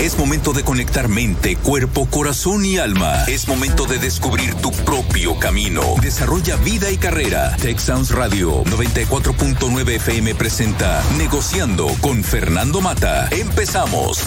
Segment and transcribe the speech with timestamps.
[0.00, 3.24] Es momento de conectar mente, cuerpo, corazón y alma.
[3.24, 5.82] Es momento de descubrir tu propio camino.
[6.00, 7.54] Desarrolla vida y carrera.
[7.60, 13.28] Texans Radio 94.9 FM presenta Negociando con Fernando Mata.
[13.30, 14.24] Empezamos.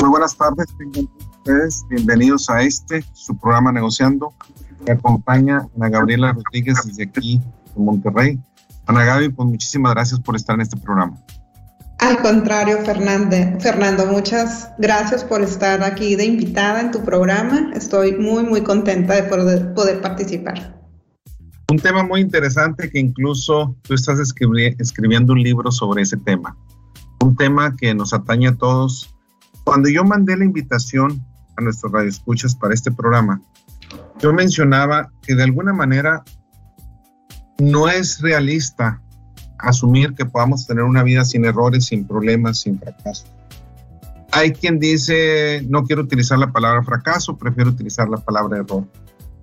[0.00, 0.68] Muy buenas tardes,
[1.36, 1.84] ustedes.
[1.90, 4.32] Bienvenidos a este, su programa Negociando.
[4.86, 7.40] Me acompaña Ana Gabriela Rodríguez desde aquí,
[7.76, 8.40] en Monterrey.
[8.86, 11.16] Ana Gaby, pues muchísimas gracias por estar en este programa.
[11.98, 17.70] Al contrario, Fernando, Fernando, muchas gracias por estar aquí de invitada en tu programa.
[17.74, 20.80] Estoy muy, muy contenta de poder, poder participar.
[21.70, 26.56] Un tema muy interesante que incluso tú estás escribiendo un libro sobre ese tema.
[27.20, 29.14] Un tema que nos atañe a todos
[29.64, 31.24] cuando yo mandé la invitación
[31.56, 33.40] a nuestros radioescuchas para este programa,
[34.20, 36.22] yo mencionaba que de alguna manera
[37.58, 39.00] no es realista
[39.58, 43.26] asumir que podamos tener una vida sin errores, sin problemas, sin fracaso.
[44.32, 48.86] Hay quien dice, no quiero utilizar la palabra fracaso, prefiero utilizar la palabra error.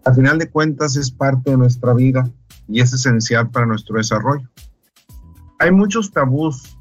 [0.06, 2.30] Al final de cuentas es parte de nuestra vida
[2.67, 4.47] y es esencial para nuestro desarrollo.
[5.59, 6.78] Hay muchos tabús,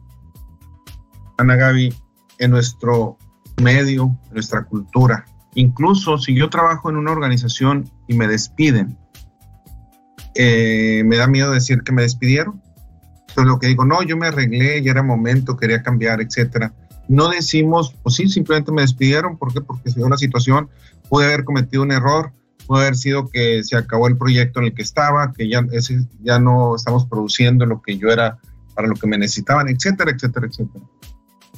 [1.38, 1.94] Ana Gaby,
[2.38, 3.18] en nuestro
[3.60, 5.24] medio, nuestra cultura.
[5.56, 8.96] Incluso si yo trabajo en una organización y me despiden,
[10.36, 12.62] eh, me da miedo decir que me despidieron.
[13.28, 16.72] Entonces lo que digo, no, yo me arreglé, ya era momento, quería cambiar, etcétera.
[17.08, 19.36] No decimos, pues sí, simplemente me despidieron.
[19.36, 19.60] ¿Por qué?
[19.60, 20.68] Porque se dio una situación,
[21.08, 22.32] pude haber cometido un error,
[22.68, 25.66] puede haber sido que se acabó el proyecto en el que estaba, que ya,
[26.22, 28.38] ya no estamos produciendo lo que yo era
[28.74, 30.84] para lo que me necesitaban, etcétera, etcétera, etcétera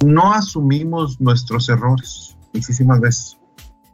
[0.04, 3.37] no asumimos nuestros errores muchísimas veces.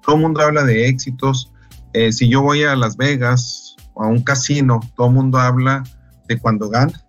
[0.04, 1.52] Todo el mundo habla de éxitos.
[1.92, 5.82] Eh, si yo voy a Las Vegas o a un casino, todo el mundo habla
[6.28, 7.00] de cuando gana.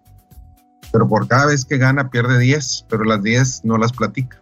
[0.92, 4.42] Pero por cada vez que gana pierde 10, pero las 10 no las platica.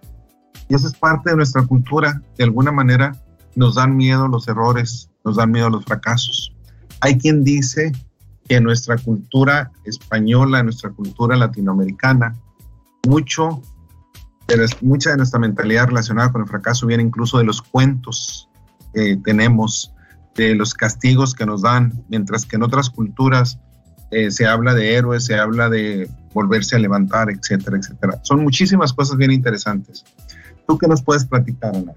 [0.69, 2.21] Y eso es parte de nuestra cultura.
[2.37, 3.13] De alguna manera
[3.55, 6.53] nos dan miedo los errores, nos dan miedo los fracasos.
[7.01, 7.91] Hay quien dice
[8.47, 12.35] que nuestra cultura española, nuestra cultura latinoamericana,
[13.07, 13.61] mucho
[14.81, 18.49] mucha de nuestra mentalidad relacionada con el fracaso viene incluso de los cuentos
[18.93, 19.93] que tenemos,
[20.35, 23.59] de los castigos que nos dan, mientras que en otras culturas
[24.11, 28.19] eh, se habla de héroes, se habla de volverse a levantar, etcétera, etcétera.
[28.23, 30.03] Son muchísimas cosas bien interesantes.
[30.67, 31.93] ¿Tú qué nos puedes platicar, Ana?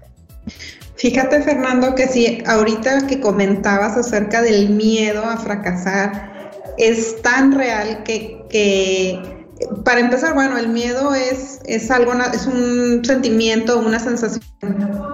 [0.95, 8.03] Fíjate, Fernando, que si ahorita que comentabas acerca del miedo a fracasar, es tan real
[8.03, 9.36] que, que
[9.83, 14.43] para empezar, bueno, el miedo es, es algo, es un sentimiento, una sensación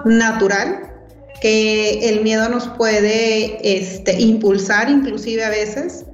[0.04, 0.92] natural
[1.40, 6.04] que el miedo nos puede este, impulsar inclusive a veces,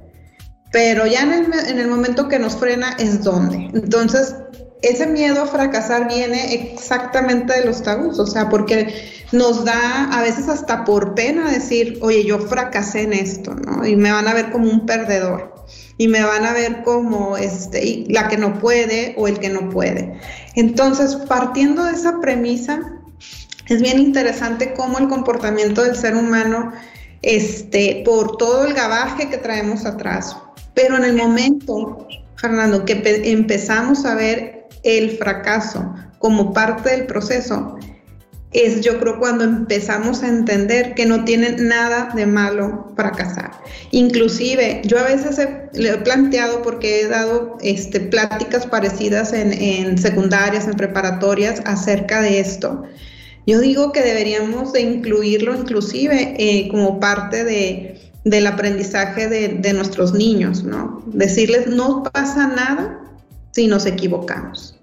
[0.71, 3.69] pero ya en el, en el momento que nos frena es donde.
[3.73, 4.35] Entonces,
[4.81, 8.93] ese miedo a fracasar viene exactamente de los tabús, o sea, porque
[9.31, 13.85] nos da a veces hasta por pena decir, oye, yo fracasé en esto, ¿no?
[13.85, 15.50] Y me van a ver como un perdedor
[15.97, 19.69] y me van a ver como este, la que no puede o el que no
[19.69, 20.19] puede.
[20.55, 22.79] Entonces, partiendo de esa premisa,
[23.67, 26.71] es bien interesante cómo el comportamiento del ser humano,
[27.21, 30.35] este, por todo el gabaje que traemos atrás,
[30.73, 37.77] pero en el momento, Fernando, que empezamos a ver el fracaso como parte del proceso,
[38.51, 43.51] es yo creo cuando empezamos a entender que no tiene nada de malo fracasar.
[43.91, 45.39] Inclusive yo a veces
[45.73, 52.39] le he planteado porque he dado este, pláticas parecidas en, secundarias, en preparatorias acerca de
[52.39, 52.83] esto.
[53.47, 59.73] Yo digo que deberíamos de incluirlo inclusive eh, como parte de, del aprendizaje de, de
[59.73, 61.01] nuestros niños, ¿no?
[61.07, 62.99] Decirles no pasa nada
[63.51, 64.77] si nos equivocamos.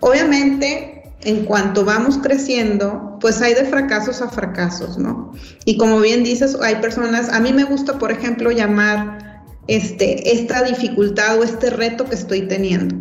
[0.00, 0.93] Obviamente
[1.24, 5.32] en cuanto vamos creciendo, pues hay de fracasos a fracasos, ¿no?
[5.64, 10.62] Y como bien dices, hay personas, a mí me gusta, por ejemplo, llamar este, esta
[10.62, 12.96] dificultad o este reto que estoy teniendo.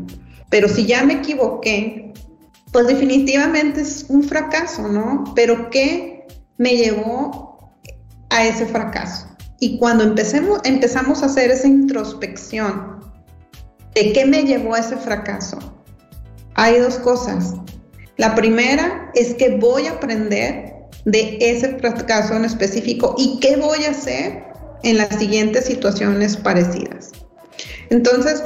[0.50, 2.13] Pero si ya me equivoqué,
[2.71, 5.33] pues definitivamente es un fracaso, ¿no?
[5.36, 6.25] Pero ¿qué
[6.57, 7.74] me llevó
[8.30, 9.27] a ese fracaso?
[9.59, 13.00] Y cuando empecemos, empezamos a hacer esa introspección
[13.94, 15.59] de qué me llevó a ese fracaso,
[16.56, 17.53] hay dos cosas.
[18.18, 20.74] La primera es que voy a aprender
[21.06, 21.77] de ese
[22.07, 24.44] caso en específico y qué voy a hacer
[24.83, 27.12] en las siguientes situaciones parecidas.
[27.89, 28.44] Entonces,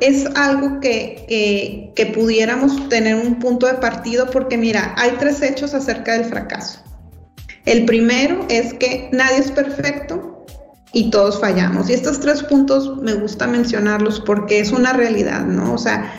[0.00, 5.74] es algo que, que, pudiéramos tener un punto de partido porque mira, hay tres hechos
[5.74, 6.80] acerca del fracaso.
[7.64, 10.44] El primero es que nadie es perfecto
[10.92, 11.90] y todos fallamos.
[11.90, 15.74] Y estos tres puntos me gusta mencionarlos porque es una realidad, ¿no?
[15.74, 16.12] O sea,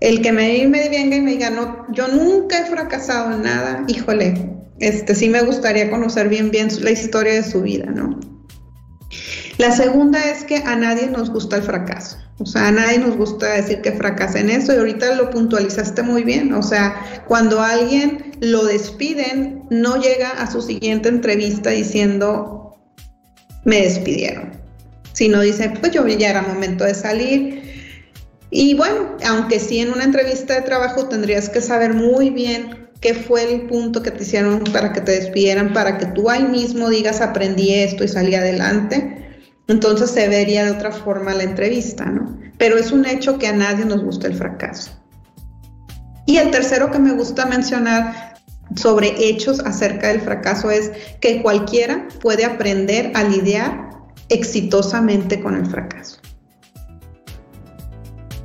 [0.00, 3.84] el que me, me venga y me diga, no, yo nunca he fracasado en nada,
[3.88, 4.34] híjole,
[4.80, 8.18] este sí me gustaría conocer bien, bien la historia de su vida, ¿no?
[9.58, 12.18] La segunda es que a nadie nos gusta el fracaso.
[12.38, 16.02] O sea, a nadie nos gusta decir que fracasa en eso y ahorita lo puntualizaste
[16.02, 16.52] muy bien.
[16.52, 22.76] O sea, cuando alguien lo despiden, no llega a su siguiente entrevista diciendo,
[23.64, 24.50] me despidieron.
[25.12, 27.73] Sino dice, pues yo ya era momento de salir.
[28.56, 33.14] Y bueno, aunque sí en una entrevista de trabajo tendrías que saber muy bien qué
[33.14, 36.88] fue el punto que te hicieron para que te despidieran, para que tú ahí mismo
[36.88, 39.24] digas, aprendí esto y salí adelante
[39.66, 42.38] entonces se vería de otra forma la entrevista, ¿no?
[42.58, 44.90] Pero es un hecho que a nadie nos gusta el fracaso.
[46.26, 48.34] Y el tercero que me gusta mencionar
[48.76, 50.90] sobre hechos acerca del fracaso es
[51.20, 53.90] que cualquiera puede aprender a lidiar
[54.28, 56.18] exitosamente con el fracaso.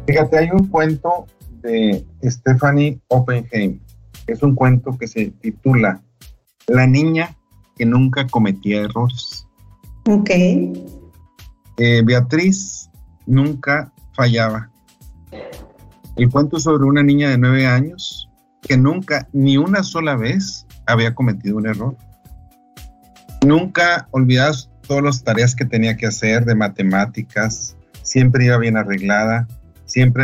[0.10, 1.28] Fíjate, hay un cuento
[1.62, 3.80] de Stephanie Oppenheim.
[4.26, 6.02] Es un cuento que se titula
[6.66, 7.38] La niña
[7.76, 9.46] que nunca cometía errores.
[10.10, 10.32] Ok.
[10.32, 12.90] Eh, Beatriz
[13.28, 14.72] nunca fallaba.
[16.16, 18.28] El cuento sobre una niña de nueve años
[18.64, 21.96] que nunca, ni una sola vez, había cometido un error.
[23.46, 24.56] Nunca olvidaba
[24.88, 29.48] todas las tareas que tenía que hacer de matemáticas, siempre iba bien arreglada,
[29.90, 30.24] siempre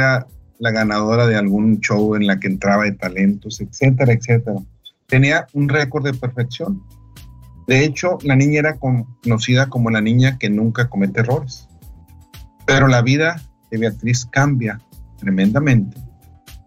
[0.59, 4.59] la ganadora de algún show en la que entraba de talentos, etcétera, etcétera.
[5.07, 6.81] Tenía un récord de perfección.
[7.67, 11.67] De hecho, la niña era conocida como la niña que nunca comete errores.
[12.65, 13.41] Pero la vida
[13.71, 14.79] de Beatriz cambia
[15.17, 15.97] tremendamente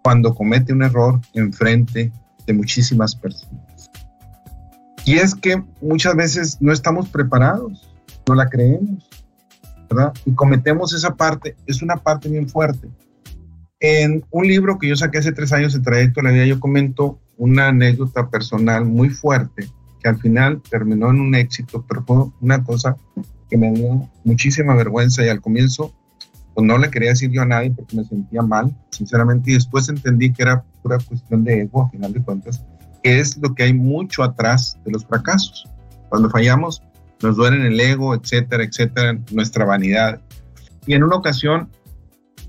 [0.02, 2.12] cuando comete un error en frente
[2.46, 3.90] de muchísimas personas.
[5.04, 7.88] Y es que muchas veces no estamos preparados,
[8.28, 9.07] no la creemos,
[10.24, 12.88] Y cometemos esa parte, es una parte bien fuerte.
[13.80, 16.60] En un libro que yo saqué hace tres años, de trayecto de la vida, yo
[16.60, 19.68] comento una anécdota personal muy fuerte
[20.00, 22.96] que al final terminó en un éxito, pero fue una cosa
[23.48, 25.94] que me dio muchísima vergüenza y al comienzo
[26.54, 29.88] pues no le quería decir yo a nadie porque me sentía mal, sinceramente, y después
[29.88, 32.64] entendí que era pura cuestión de ego, a final de cuentas,
[33.02, 35.68] que es lo que hay mucho atrás de los fracasos.
[36.08, 36.82] Cuando fallamos,
[37.22, 40.20] nos duelen el ego, etcétera, etcétera, nuestra vanidad.
[40.86, 41.68] Y en una ocasión,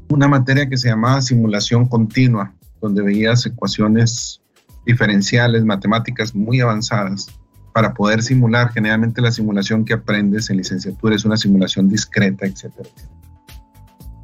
[0.09, 4.41] una materia que se llamaba simulación continua, donde veías ecuaciones
[4.85, 7.27] diferenciales, matemáticas muy avanzadas,
[7.73, 8.71] para poder simular.
[8.71, 12.89] Generalmente la simulación que aprendes en licenciatura es una simulación discreta, etcétera.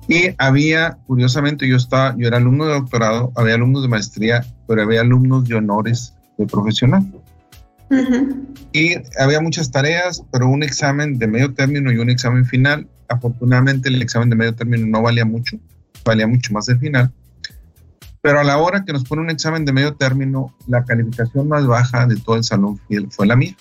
[0.07, 4.83] Y había, curiosamente, yo estaba, yo era alumno de doctorado, había alumnos de maestría, pero
[4.83, 7.11] había alumnos de honores de profesional.
[8.71, 12.89] Y había muchas tareas, pero un examen de medio término y un examen final.
[13.07, 15.57] Afortunadamente el examen de medio término no valía mucho,
[16.03, 17.13] valía mucho más el final.
[18.21, 21.67] Pero a la hora que nos pone un examen de medio término, la calificación más
[21.67, 23.55] baja de todo el salón fue la mía.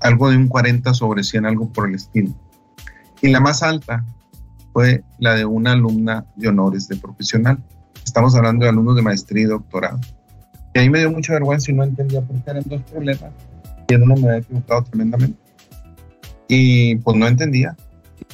[0.00, 2.34] Algo de un 40 sobre 100, algo por el estilo.
[3.22, 4.04] Y la más alta
[4.72, 7.62] fue la de una alumna de honores de profesional.
[8.04, 10.00] Estamos hablando de alumnos de maestría y doctorado.
[10.74, 13.32] Y ahí me dio mucha vergüenza y no entendía por qué eran dos problemas.
[13.88, 15.38] Y en uno me había equivocado tremendamente.
[16.48, 17.76] Y pues no entendía.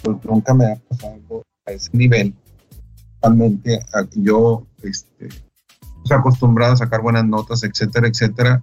[0.03, 2.35] Pues nunca me había pasado a ese nivel
[3.23, 3.81] realmente
[4.15, 8.63] yo este, pues, acostumbrado a sacar buenas notas, etcétera, etcétera.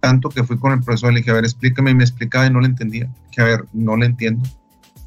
[0.00, 2.46] Tanto que fui con el profesor y le dije, a ver, explícame, y me explicaba
[2.46, 3.08] y no le entendía.
[3.30, 4.48] Que a ver, no le entiendo.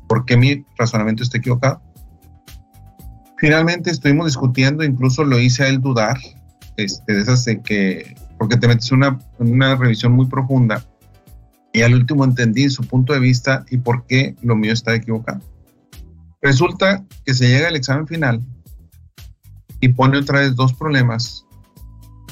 [0.08, 1.82] ¿Por qué mi razonamiento está equivocado?
[3.38, 6.18] Finalmente estuvimos discutiendo, incluso lo hice a él dudar,
[6.78, 10.84] este, de esas de que, porque te metes una, una revisión muy profunda
[11.74, 15.42] y al último entendí su punto de vista y por qué lo mío está equivocado.
[16.42, 18.42] Resulta que se llega al examen final
[19.82, 21.46] y pone otra vez dos problemas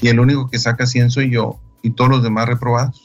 [0.01, 3.03] y el único que saca 100 soy yo y todos los demás reprobados.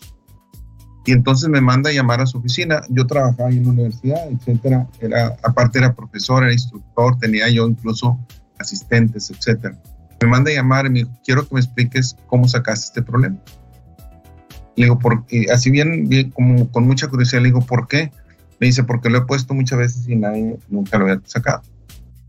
[1.06, 2.82] Y entonces me manda a llamar a su oficina.
[2.90, 4.86] Yo trabajaba en la universidad, etcétera.
[5.00, 8.18] Era, aparte era profesor, era instructor, tenía yo incluso
[8.58, 9.80] asistentes, etcétera.
[10.20, 13.38] Me manda a llamar y me dijo, quiero que me expliques cómo sacaste este problema.
[14.76, 18.10] Le digo, porque así bien, bien, como con mucha curiosidad, le digo, ¿por qué?
[18.60, 21.62] Me dice, porque lo he puesto muchas veces y nadie nunca lo había sacado.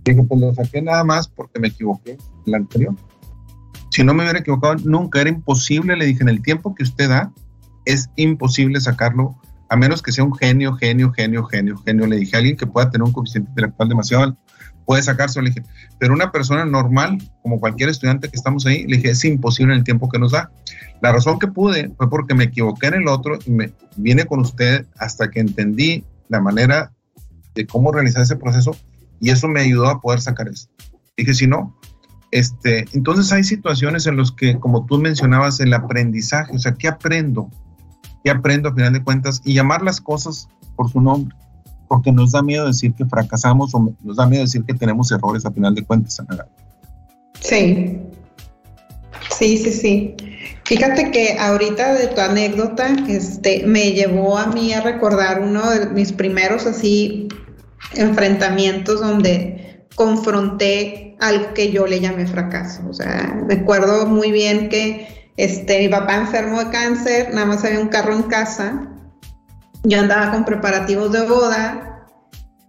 [0.03, 2.96] Digo, pues lo saqué nada más porque me equivoqué en la anterior.
[3.91, 7.10] Si no me hubiera equivocado, nunca era imposible, le dije, en el tiempo que usted
[7.10, 7.31] da,
[7.86, 9.36] es imposible sacarlo,
[9.69, 12.08] a menos que sea un genio, genio, genio, genio, genio.
[12.08, 14.39] Le dije a alguien que pueda tener un coeficiente intelectual demasiado alto,
[14.89, 15.62] puede sacárselo, le dije,
[16.00, 19.77] pero una persona normal, como cualquier estudiante que estamos ahí, le dije, es imposible en
[19.77, 20.50] el tiempo que nos da.
[21.00, 24.39] La razón que pude fue porque me equivoqué en el otro y me vine con
[24.39, 26.91] usted hasta que entendí la manera
[27.53, 28.75] de cómo realizar ese proceso
[29.22, 30.74] y eso me ayudó a poder sacar esto.
[31.15, 31.77] Dije, si no,
[32.31, 36.88] este, entonces hay situaciones en las que, como tú mencionabas, el aprendizaje, o sea, ¿qué
[36.88, 37.51] aprendo?
[38.24, 39.39] ¿Qué aprendo a final de cuentas?
[39.46, 41.36] Y llamar las cosas por su nombre,
[41.89, 45.46] porque nos da miedo decir que fracasamos o nos da miedo decir que tenemos errores
[45.46, 46.22] a final de cuentas.
[47.41, 48.00] Sí,
[49.31, 50.15] sí, sí, sí.
[50.65, 55.88] Fíjate que ahorita de tu anécdota, este, me llevó a mí a recordar uno de
[55.88, 57.27] mis primeros así
[57.96, 62.84] enfrentamientos donde confronté algo que yo le llamé fracaso.
[62.88, 67.79] O sea, recuerdo muy bien que este, mi papá enfermo de cáncer, nada más había
[67.79, 68.89] un carro en casa.
[69.84, 72.06] Yo andaba con preparativos de boda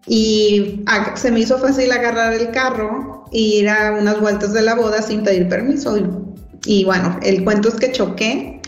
[0.06, 4.74] y se me hizo fácil agarrar el carro e ir a unas vueltas de la
[4.74, 5.96] boda sin pedir permiso.
[5.98, 6.08] Y,
[6.66, 8.60] y bueno, el cuento es que choqué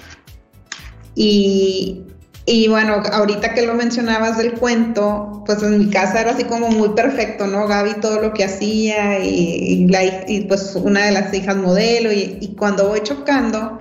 [1.14, 2.06] y
[2.44, 6.68] y bueno, ahorita que lo mencionabas del cuento, pues en mi casa era así como
[6.70, 7.68] muy perfecto, ¿no?
[7.68, 12.54] Gaby todo lo que hacía y, la, y pues una de las hijas modelo y,
[12.58, 13.80] cuando voy chocando,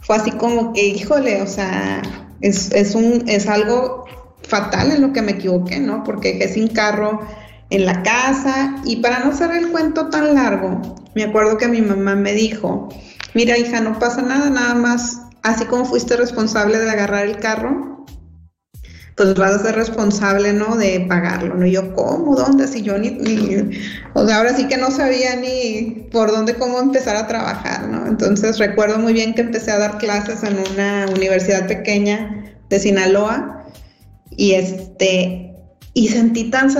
[0.00, 2.00] fue así como que, híjole, o sea,
[2.40, 4.04] es, es, un, es algo
[4.42, 6.04] fatal en lo que me equivoqué, ¿no?
[6.04, 7.20] Porque dejé sin carro
[7.70, 10.80] en la casa y para no hacer el cuento tan largo,
[11.14, 12.88] me acuerdo que mi mamá me dijo,
[13.34, 17.89] mira hija, no pasa nada, nada más así como fuiste responsable de agarrar el carro,
[19.20, 20.76] pues vas a ser responsable, ¿no?
[20.76, 21.66] De pagarlo, ¿no?
[21.66, 22.36] yo, ¿cómo?
[22.36, 22.66] ¿Dónde?
[22.66, 23.18] Si yo ni,
[24.14, 28.06] o sea, ahora sí que no sabía ni por dónde, cómo empezar a trabajar, ¿no?
[28.06, 33.66] Entonces recuerdo muy bien que empecé a dar clases en una universidad pequeña de Sinaloa
[34.30, 35.54] y este,
[35.92, 36.72] y sentí tan,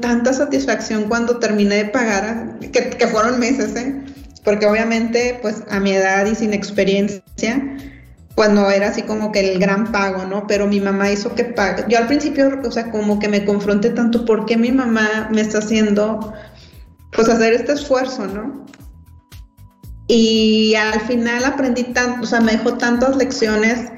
[0.00, 3.94] tanta satisfacción cuando terminé de pagar, que, que fueron meses, ¿eh?
[4.42, 7.76] Porque obviamente, pues a mi edad y sin experiencia,
[8.44, 10.46] no era así como que el gran pago, ¿no?
[10.46, 11.84] Pero mi mamá hizo que pague.
[11.88, 15.40] Yo al principio, o sea, como que me confronté tanto, ¿por qué mi mamá me
[15.40, 16.32] está haciendo,
[17.12, 18.66] pues, hacer este esfuerzo, ¿no?
[20.06, 23.90] Y al final aprendí tanto, o sea, me dejó tantas lecciones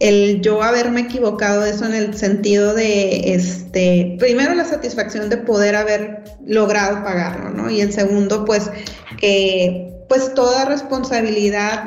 [0.00, 5.76] el yo haberme equivocado eso en el sentido de, este, primero la satisfacción de poder
[5.76, 7.70] haber logrado pagarlo, ¿no?
[7.70, 8.70] Y el segundo, pues,
[9.18, 11.84] que, pues, toda responsabilidad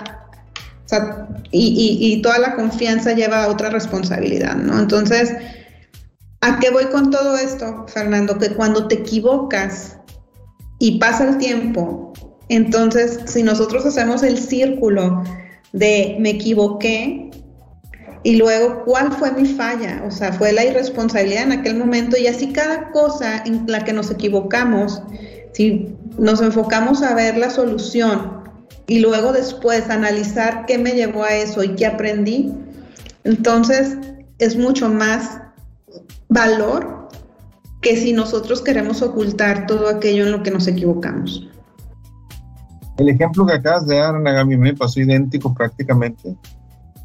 [1.52, 4.80] y, toda la confianza lleva a otra responsabilidad, ¿no?
[4.80, 5.34] Entonces,
[6.42, 8.38] ¿a qué voy con todo esto, Fernando?
[8.38, 9.98] Que cuando te equivocas
[10.80, 12.14] y pasa el tiempo,
[12.50, 15.24] entonces, si nosotros hacemos el círculo
[15.74, 17.32] de me equivoqué
[18.24, 22.28] y luego cuál fue mi falla, o sea, fue la irresponsabilidad en aquel momento y
[22.28, 25.02] así cada cosa en la que nos equivocamos,
[25.54, 28.35] si nos enfocamos a ver la solución
[28.88, 32.54] y luego después analizar qué me llevó a eso y qué aprendí,
[33.24, 33.98] entonces
[34.40, 35.42] es mucho más
[36.30, 37.10] valor
[37.82, 41.48] que si nosotros queremos ocultar todo aquello en lo que nos equivocamos.
[42.98, 46.36] El ejemplo que acabas de dar, Nagami, me pasó idéntico prácticamente.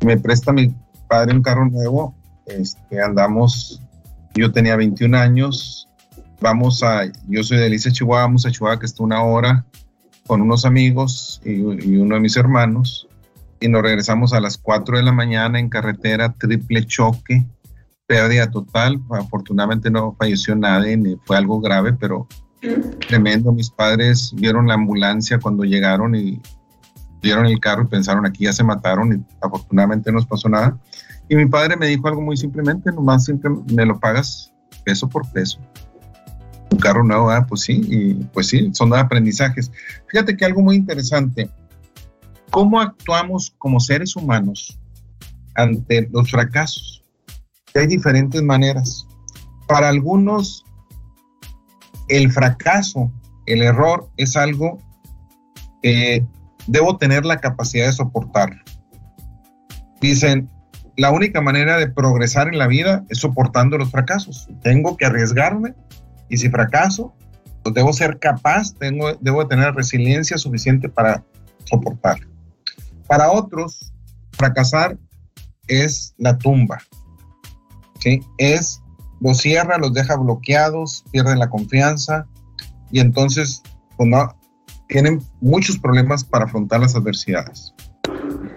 [0.05, 0.75] Me presta mi
[1.09, 2.15] padre un carro nuevo,
[2.47, 3.83] este, andamos,
[4.35, 5.89] yo tenía 21 años,
[6.41, 9.65] vamos a, yo soy de Alicia, Chihuahua, vamos a Chihuahua, que está una hora,
[10.31, 13.09] con unos amigos y, uno de mis hermanos
[13.59, 17.45] y nos regresamos a las 4 de la mañana en carretera, triple choque,
[18.07, 19.01] pérdida total.
[19.11, 22.29] Afortunadamente no falleció nadie, ni fue algo grave, pero
[23.09, 23.51] tremendo.
[23.51, 26.41] Mis padres vieron la ambulancia cuando llegaron y
[27.21, 30.79] vieron el carro y pensaron aquí ya se mataron y afortunadamente no nos pasó nada.
[31.29, 34.53] Y mi padre me dijo algo muy simplemente, nomás siempre me lo pagas
[34.85, 35.59] peso por peso
[36.71, 39.71] un carro nuevo, ah, pues sí, y pues sí, son aprendizajes.
[40.09, 41.50] Fíjate que algo muy interesante,
[42.50, 44.79] ¿cómo actuamos como seres humanos
[45.55, 47.03] ante los fracasos?
[47.75, 49.07] Hay diferentes maneras.
[49.67, 50.65] Para algunos,
[52.09, 53.12] el fracaso,
[53.47, 54.79] el error es algo
[55.83, 56.27] que
[56.67, 58.50] debo tener la capacidad de soportar.
[60.00, 60.50] Dicen,
[60.97, 64.49] la única manera de progresar en la vida es soportando los fracasos.
[64.62, 65.75] Tengo que arriesgarme
[66.31, 67.13] y si fracaso,
[67.63, 71.25] pues debo ser capaz, tengo, debo tener resiliencia suficiente para
[71.65, 72.19] soportar.
[73.07, 73.93] Para otros,
[74.33, 74.97] fracasar
[75.67, 76.79] es la tumba.
[77.99, 78.21] ¿sí?
[78.39, 78.81] Es,
[79.21, 82.27] los cierra, los deja bloqueados, pierden la confianza
[82.91, 83.63] y entonces
[83.97, 84.11] pues
[84.89, 87.75] tienen muchos problemas para afrontar las adversidades.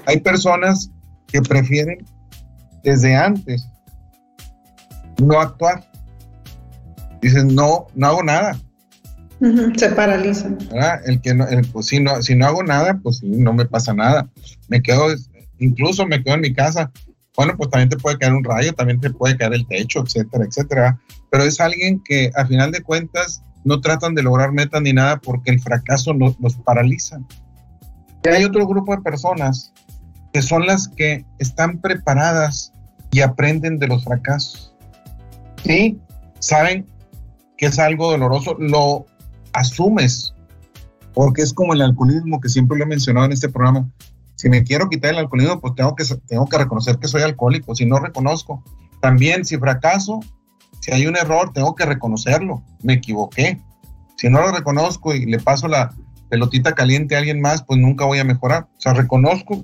[0.08, 0.90] Hay personas
[1.28, 2.06] que prefieren
[2.84, 3.68] desde antes
[5.22, 5.93] no actuar
[7.28, 8.60] dicen, no, no hago nada.
[9.76, 10.58] Se paralizan.
[11.06, 14.30] El que no, pues si no, si no hago nada, pues no me pasa nada.
[14.70, 15.08] Me quedo,
[15.60, 16.92] incluso me quedo en mi casa
[17.36, 20.46] bueno, pues también te puede caer un rayo, también te puede caer el techo, etcétera,
[20.46, 21.00] etcétera.
[21.32, 25.18] Pero es alguien que a final de cuentas no tratan de lograr metas ni nada
[25.18, 27.20] porque el fracaso los, los paraliza.
[28.24, 29.74] Y hay otro grupo de personas
[30.32, 32.72] que son las que están preparadas
[33.12, 34.74] y aprenden de los fracasos.
[35.64, 36.00] Sí,
[36.40, 36.86] saben
[37.58, 39.06] que es algo doloroso, lo
[39.54, 40.34] asumes,
[41.14, 43.90] porque es como el alcoholismo que siempre lo he mencionado en este programa.
[44.36, 47.76] Si me quiero quitar el alcoholismo, pues tengo que, tengo que reconocer que soy alcohólico.
[47.76, 48.64] Si no reconozco,
[49.00, 50.20] también si fracaso,
[50.82, 52.64] si hay un error, tengo que reconocerlo.
[52.82, 53.62] Me equivoqué.
[54.18, 55.94] Si no lo reconozco y le paso la
[56.30, 58.64] pelotita caliente a alguien más, pues nunca voy a mejorar.
[58.78, 59.64] O sea, reconozco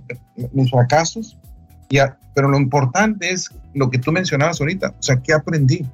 [0.54, 1.38] mis fracasos,
[2.36, 4.96] pero lo importante es lo que tú mencionabas ahorita.
[4.98, 5.86] O sea, ¿qué aprendí?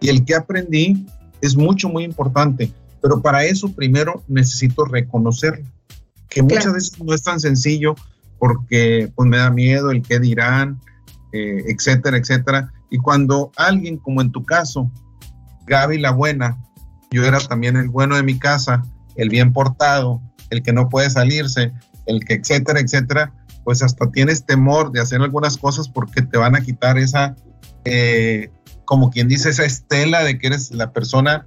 [0.00, 1.06] Y el que aprendí
[1.42, 2.72] es mucho, muy importante.
[3.02, 5.66] Pero para eso primero necesito reconocerlo
[6.32, 7.94] que muchas veces no es tan sencillo
[8.38, 10.80] porque pues me da miedo el qué dirán,
[11.32, 12.72] eh, etcétera, etcétera.
[12.90, 14.90] Y cuando alguien, como en tu caso,
[15.66, 16.58] Gaby la buena,
[17.10, 18.82] yo era también el bueno de mi casa,
[19.16, 21.72] el bien portado, el que no puede salirse,
[22.06, 23.32] el que etcétera, etcétera,
[23.64, 27.36] pues hasta tienes temor de hacer algunas cosas porque te van a quitar esa,
[27.84, 28.50] eh,
[28.92, 31.46] como quien dice, esa estela de que eres la persona,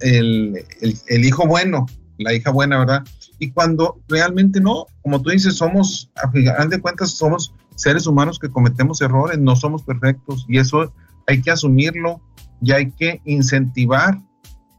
[0.00, 1.84] el, el hijo bueno,
[2.16, 3.04] la hija buena, ¿verdad?
[3.38, 8.38] y cuando realmente no, como tú dices, somos, a final de cuentas, somos seres humanos
[8.38, 10.92] que cometemos errores, no somos perfectos y eso
[11.26, 12.20] hay que asumirlo
[12.62, 14.18] y hay que incentivar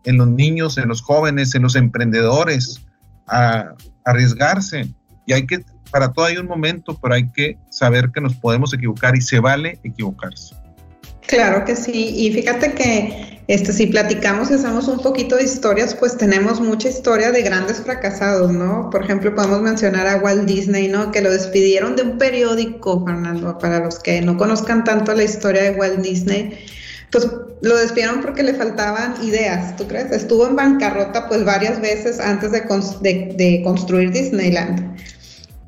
[0.06, 2.84] en los niños, en los jóvenes, en los emprendedores
[3.28, 4.92] a, arriesgarse
[5.28, 8.74] y hay que, para todo hay un momento, pero hay que saber que nos podemos
[8.74, 10.56] equivocar y se vale equivocarse.
[11.28, 15.94] Claro que sí, y fíjate que este, si platicamos y hacemos un poquito de historias,
[15.94, 18.90] pues tenemos mucha historia de grandes fracasados, ¿no?
[18.90, 21.12] Por ejemplo, podemos mencionar a Walt Disney, ¿no?
[21.12, 25.64] Que lo despidieron de un periódico, Fernando, para los que no conozcan tanto la historia
[25.64, 26.58] de Walt Disney,
[27.12, 27.28] pues
[27.62, 30.12] lo despidieron porque le faltaban ideas, ¿tú crees?
[30.12, 34.98] Estuvo en bancarrota pues varias veces antes de, de construir Disneyland.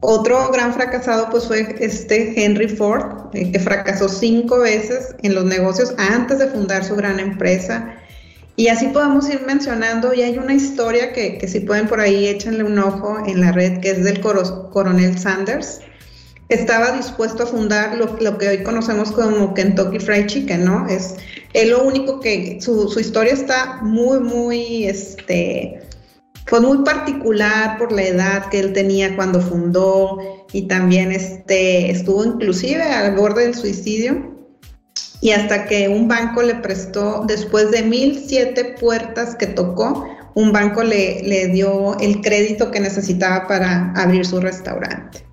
[0.01, 5.43] Otro gran fracasado pues fue este Henry Ford, eh, que fracasó cinco veces en los
[5.43, 7.95] negocios antes de fundar su gran empresa.
[8.55, 12.27] Y así podemos ir mencionando, y hay una historia que, que si pueden por ahí
[12.27, 15.81] échenle un ojo en la red, que es del coronel Sanders.
[16.49, 20.87] Estaba dispuesto a fundar lo, lo, que hoy conocemos como Kentucky Fried Chicken, ¿no?
[20.87, 21.15] Es,
[21.53, 25.78] es lo único que, su, su historia está muy, muy, este,
[26.49, 30.17] fue muy particular por la edad que él tenía cuando fundó
[30.51, 34.35] y también este, estuvo inclusive al borde del suicidio.
[35.21, 40.51] Y hasta que un banco le prestó, después de mil siete puertas que tocó, un
[40.51, 45.23] banco le, le dio el crédito que necesitaba para abrir su restaurante.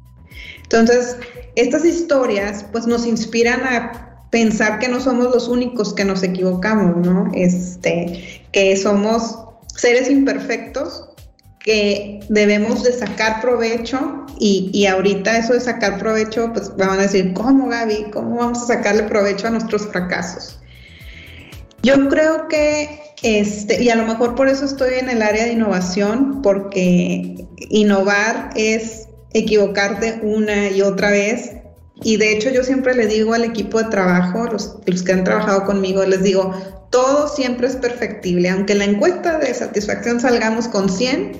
[0.64, 1.16] Entonces,
[1.55, 7.07] estas historias pues nos inspiran a pensar que no somos los únicos que nos equivocamos,
[7.07, 7.31] ¿no?
[7.33, 9.38] Este, que somos
[9.76, 11.06] seres imperfectos
[11.66, 17.02] que debemos de sacar provecho y, y, ahorita eso de sacar provecho, pues van a
[17.02, 18.07] decir, ¿cómo Gaby?
[18.12, 20.61] ¿Cómo vamos a sacarle provecho a nuestros fracasos?
[21.83, 25.52] Yo creo que, este, y a lo mejor por eso estoy en el área de
[25.52, 31.50] innovación, porque innovar es equivocarte una y otra vez.
[32.03, 35.65] Y de hecho yo siempre le digo al equipo de trabajo, los, que han trabajado
[35.65, 36.53] conmigo, les digo,
[36.91, 38.51] todo siempre es perfectible.
[38.51, 41.33] Aunque en la encuesta de satisfacción salgamos con 100,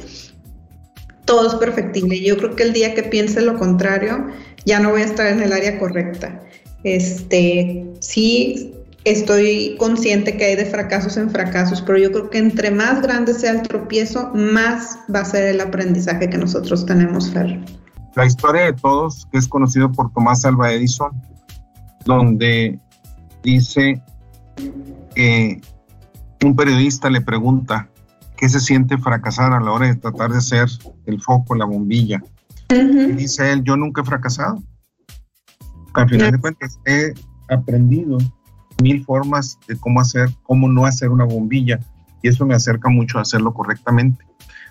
[1.25, 2.21] todo es perfectible.
[2.21, 4.29] Yo creo que el día que piense lo contrario,
[4.65, 6.41] ya no voy a estar en el área correcta.
[6.85, 8.73] Este, sí,
[9.05, 13.35] estoy consciente que hay de fracasos en fracasos, pero yo creo que entre más grande
[13.35, 17.59] sea el tropiezo, más va a ser el aprendizaje que nosotros tenemos, Fer.
[18.17, 21.13] La historia de todos, que es conocido por Tomás Alva Edison,
[22.07, 22.81] donde
[23.43, 24.03] dice
[26.43, 27.91] un periodista le pregunta
[28.37, 30.69] qué se siente fracasar a la hora de tratar de ser
[31.05, 32.23] el foco, la bombilla.
[32.71, 34.63] y dice él, yo nunca he fracasado.
[35.93, 37.13] Al final de cuentas, he
[37.49, 38.17] aprendido
[38.83, 41.81] mil formas de cómo hacer, cómo no hacer una bombilla,
[42.23, 44.25] y eso me acerca mucho a hacerlo correctamente.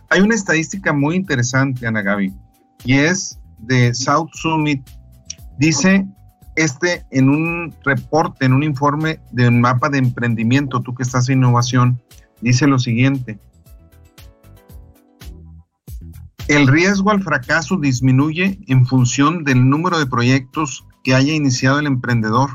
[0.09, 2.33] Hay una estadística muy interesante, Ana Gaby,
[2.85, 4.87] y es de South Summit.
[5.57, 6.07] Dice
[6.55, 11.27] este en un reporte, en un informe de un mapa de emprendimiento, tú que estás
[11.27, 12.01] en innovación,
[12.41, 13.39] dice lo siguiente.
[16.47, 21.87] El riesgo al fracaso disminuye en función del número de proyectos que haya iniciado el
[21.87, 22.51] emprendedor.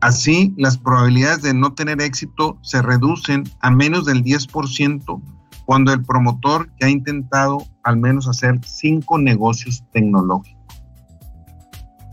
[0.00, 5.22] Así, las probabilidades de no tener éxito se reducen a menos del 10%
[5.66, 10.56] cuando el promotor ya ha intentado al menos hacer cinco negocios tecnológicos.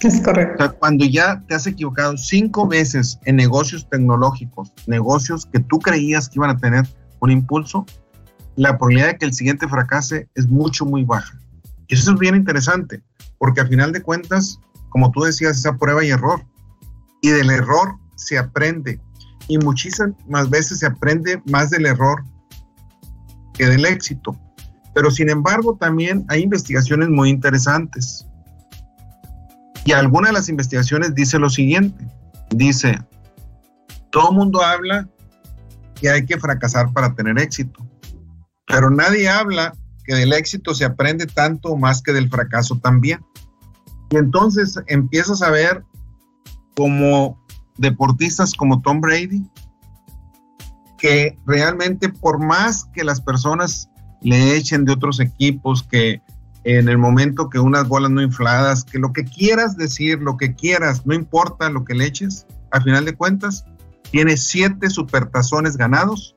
[0.02, 0.76] Es correcto.
[0.80, 6.40] cuando ya te has equivocado cinco veces en negocios tecnológicos, negocios que tú creías que
[6.40, 6.86] iban a tener
[7.22, 7.86] un impulso,
[8.58, 11.40] la probabilidad de que el siguiente fracase es mucho, muy baja.
[11.88, 13.02] Y eso es bien interesante,
[13.38, 16.44] porque al final de cuentas, como tú decías, esa prueba y error.
[17.22, 19.00] Y del error se aprende.
[19.48, 22.24] Y muchísimas veces se aprende más del error
[23.54, 24.38] que del éxito.
[24.94, 28.28] Pero sin embargo, también hay investigaciones muy interesantes.
[29.86, 32.06] Y alguna de las investigaciones dice lo siguiente.
[32.52, 33.00] Dice,
[34.12, 35.10] todo el mundo habla
[35.96, 37.86] que hay que fracasar para tener éxito,
[38.68, 43.26] pero nadie habla que del éxito se aprende tanto más que del fracaso también.
[44.12, 45.84] Y entonces empiezas a ver
[46.76, 47.42] como
[47.78, 49.44] deportistas como Tom Brady,
[51.04, 53.90] que realmente por más que las personas
[54.22, 56.22] le echen de otros equipos, que
[56.64, 60.56] en el momento que unas bolas no infladas, que lo que quieras decir, lo que
[60.56, 63.66] quieras, no importa lo que le eches, al final de cuentas,
[64.12, 66.36] tiene siete supertazones ganados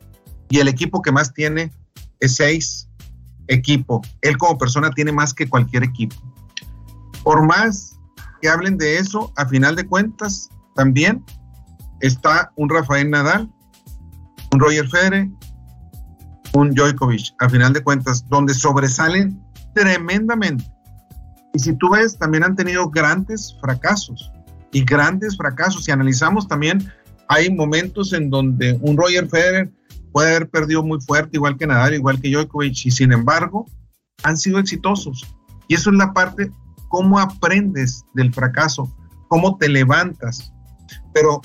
[0.48, 1.70] y el equipo que más tiene
[2.18, 2.88] es seis
[3.46, 4.02] equipo.
[4.20, 6.16] Él como persona tiene más que cualquier equipo.
[7.22, 8.00] Por más
[8.42, 11.24] que hablen de eso, a final de cuentas, también
[12.00, 13.48] está un Rafael Nadal,
[14.57, 15.29] un Roger Federer,
[16.55, 19.38] un Djokovic, a final de cuentas, donde sobresalen
[19.75, 20.64] tremendamente.
[21.53, 24.33] Y si tú ves, también han tenido grandes fracasos
[24.73, 25.85] y grandes fracasos.
[25.85, 26.90] Si analizamos también,
[27.29, 29.71] hay momentos en donde un Roger Federer
[30.12, 33.66] puede haber perdido muy fuerte, igual que Nadal, igual que Djokovic, y sin embargo,
[34.23, 35.27] han sido exitosos.
[35.69, 36.51] Y eso es la parte,
[36.88, 38.90] cómo aprendes del fracaso,
[39.29, 40.51] cómo te levantas.
[41.12, 41.42] Pero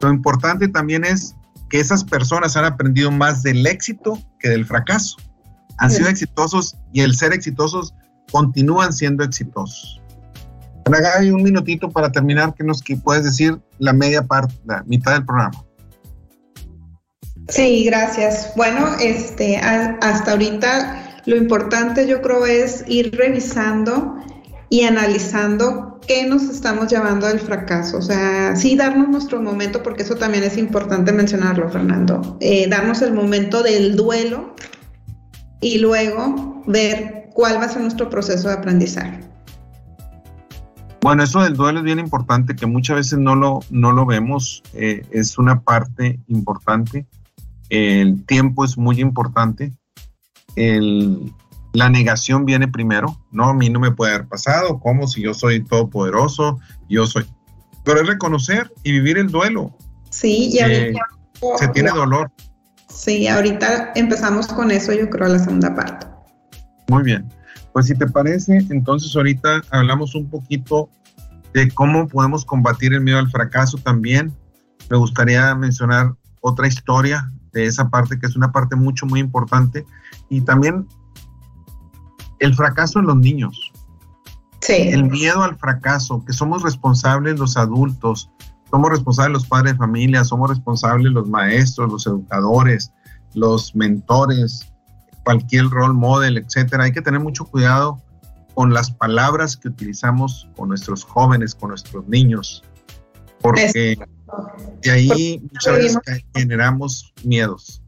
[0.00, 1.36] lo importante también es
[1.70, 5.16] que esas personas han aprendido más del éxito que del fracaso
[5.78, 7.94] han sido exitosos y el ser exitosos
[8.30, 10.00] continúan siendo exitosos.
[10.84, 15.12] Ana Gaby, un minutito para terminar, ¿qué nos puedes decir la media parte, la mitad
[15.12, 15.64] del programa?
[17.48, 18.52] Sí, gracias.
[18.56, 24.16] Bueno, este, hasta ahorita lo importante yo creo es ir revisando
[24.70, 27.98] y analizando qué nos estamos llevando al fracaso.
[27.98, 32.38] O sea, sí darnos nuestro momento, porque eso también es importante mencionarlo, Fernando.
[32.40, 34.54] Eh, darnos el momento del duelo
[35.60, 39.20] y luego ver cuál va a ser nuestro proceso de aprendizaje.
[41.02, 44.62] Bueno, eso del duelo es bien importante, que muchas veces no lo, no lo vemos,
[44.74, 47.06] eh, es una parte importante.
[47.70, 49.72] El tiempo es muy importante.
[51.72, 55.34] La negación viene primero, no, a mí no me puede haber pasado, como si yo
[55.34, 57.26] soy todopoderoso, yo soy...
[57.84, 59.76] Pero es reconocer y vivir el duelo.
[60.10, 60.94] Sí, y eh,
[61.56, 62.30] se tiene dolor.
[62.88, 66.06] Sí, ahorita empezamos con eso, yo creo, la segunda parte.
[66.88, 67.28] Muy bien.
[67.72, 70.90] Pues si te parece, entonces ahorita hablamos un poquito
[71.54, 74.34] de cómo podemos combatir el miedo al fracaso también.
[74.90, 79.86] Me gustaría mencionar otra historia de esa parte, que es una parte mucho, muy importante.
[80.28, 80.86] Y también
[82.40, 83.72] el fracaso en los niños.
[84.60, 84.74] Sí.
[84.74, 88.30] El miedo al fracaso, que somos responsables los adultos,
[88.70, 92.92] somos responsables los padres de familia, somos responsables los maestros, los educadores,
[93.34, 94.70] los mentores,
[95.24, 96.84] cualquier role model, etcétera.
[96.84, 98.00] Hay que tener mucho cuidado
[98.54, 102.62] con las palabras que utilizamos con nuestros jóvenes, con nuestros niños,
[103.40, 103.98] porque
[104.82, 107.79] de ahí muchas veces generamos miedos.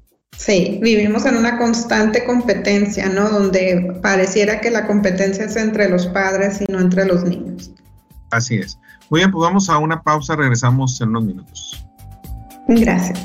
[0.45, 3.29] Sí, vivimos en una constante competencia, ¿no?
[3.29, 7.71] Donde pareciera que la competencia es entre los padres y no entre los niños.
[8.33, 8.77] Así es.
[9.09, 11.87] Muy bien, pues vamos a una pausa, regresamos en unos minutos.
[12.67, 13.25] Gracias.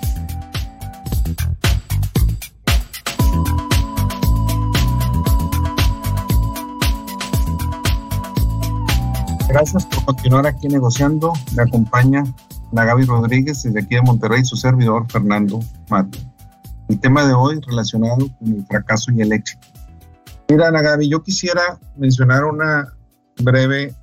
[9.49, 11.33] Gracias por continuar aquí negociando.
[11.55, 12.23] Me acompaña
[12.71, 16.19] la Gaby Rodríguez desde aquí de Monterrey, su servidor Fernando Mato.
[16.89, 19.67] El tema de hoy relacionado con el fracaso y el éxito.
[20.49, 22.93] Mira, Ana Gaby, yo quisiera mencionar una
[23.43, 23.93] breve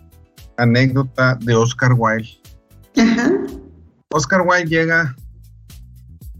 [0.58, 2.28] anécdota de Oscar Wilde.
[4.12, 5.16] Oscar Wilde llega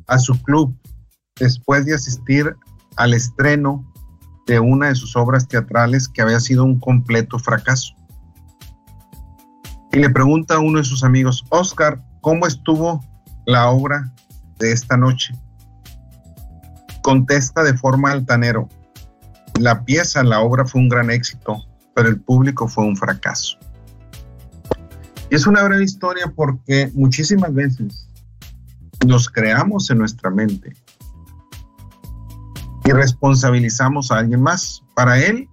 [0.07, 0.76] a su club
[1.40, 2.54] después de asistir
[2.96, 3.90] al estreno
[4.46, 7.94] de una de sus obras teatrales que había sido un completo fracaso.
[9.92, 13.00] Y le pregunta a uno de sus amigos, Oscar, ¿cómo estuvo
[13.46, 14.12] la obra
[14.59, 15.35] de esta noche?
[17.05, 18.67] Contesta de forma altanero,
[19.61, 21.62] la pieza, la obra fue un gran éxito,
[21.95, 23.59] pero el público fue un fracaso.
[25.29, 28.09] Es una breve historia porque muchísimas veces
[29.07, 30.75] nos creamos en nuestra mente
[32.87, 34.83] y responsabilizamos a alguien más.
[34.97, 35.47] Para él,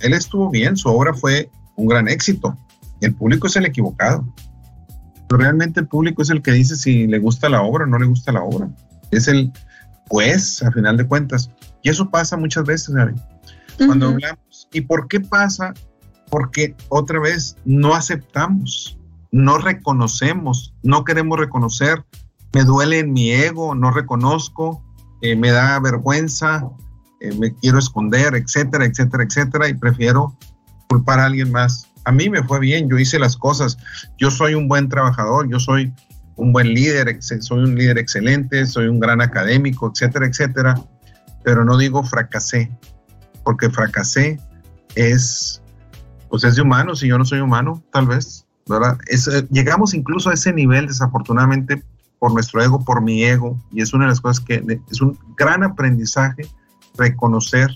[0.00, 2.58] él estuvo bien, su obra fue un gran éxito,
[3.00, 4.26] el público es el equivocado.
[5.28, 8.06] Realmente el público es el que dice si le gusta la obra o no le
[8.06, 8.68] gusta la obra.
[9.12, 9.52] Es el
[10.08, 11.50] juez, a final de cuentas.
[11.82, 13.14] Y eso pasa muchas veces, Gaby.
[13.86, 14.68] Cuando hablamos.
[14.72, 15.72] ¿Y por qué pasa?
[16.30, 18.98] Porque otra vez no aceptamos,
[19.30, 22.04] no reconocemos, no queremos reconocer.
[22.52, 24.82] Me duele en mi ego, no reconozco,
[25.22, 26.68] eh, me da vergüenza,
[27.20, 30.36] eh, me quiero esconder, etcétera, etcétera, etcétera, y prefiero
[30.88, 31.88] culpar a alguien más.
[32.04, 33.76] A mí me fue bien, yo hice las cosas,
[34.18, 35.92] yo soy un buen trabajador, yo soy
[36.38, 40.74] un buen líder, soy un líder excelente, soy un gran académico, etcétera, etcétera,
[41.44, 42.70] pero no digo fracasé,
[43.44, 44.40] porque fracasé
[44.94, 45.60] es,
[46.30, 48.96] pues es de humanos y yo no soy humano, tal vez, ¿verdad?
[49.10, 51.82] Eh, llegamos incluso a ese nivel, desafortunadamente,
[52.20, 55.18] por nuestro ego, por mi ego, y es una de las cosas que es un
[55.36, 56.46] gran aprendizaje
[56.96, 57.70] reconocer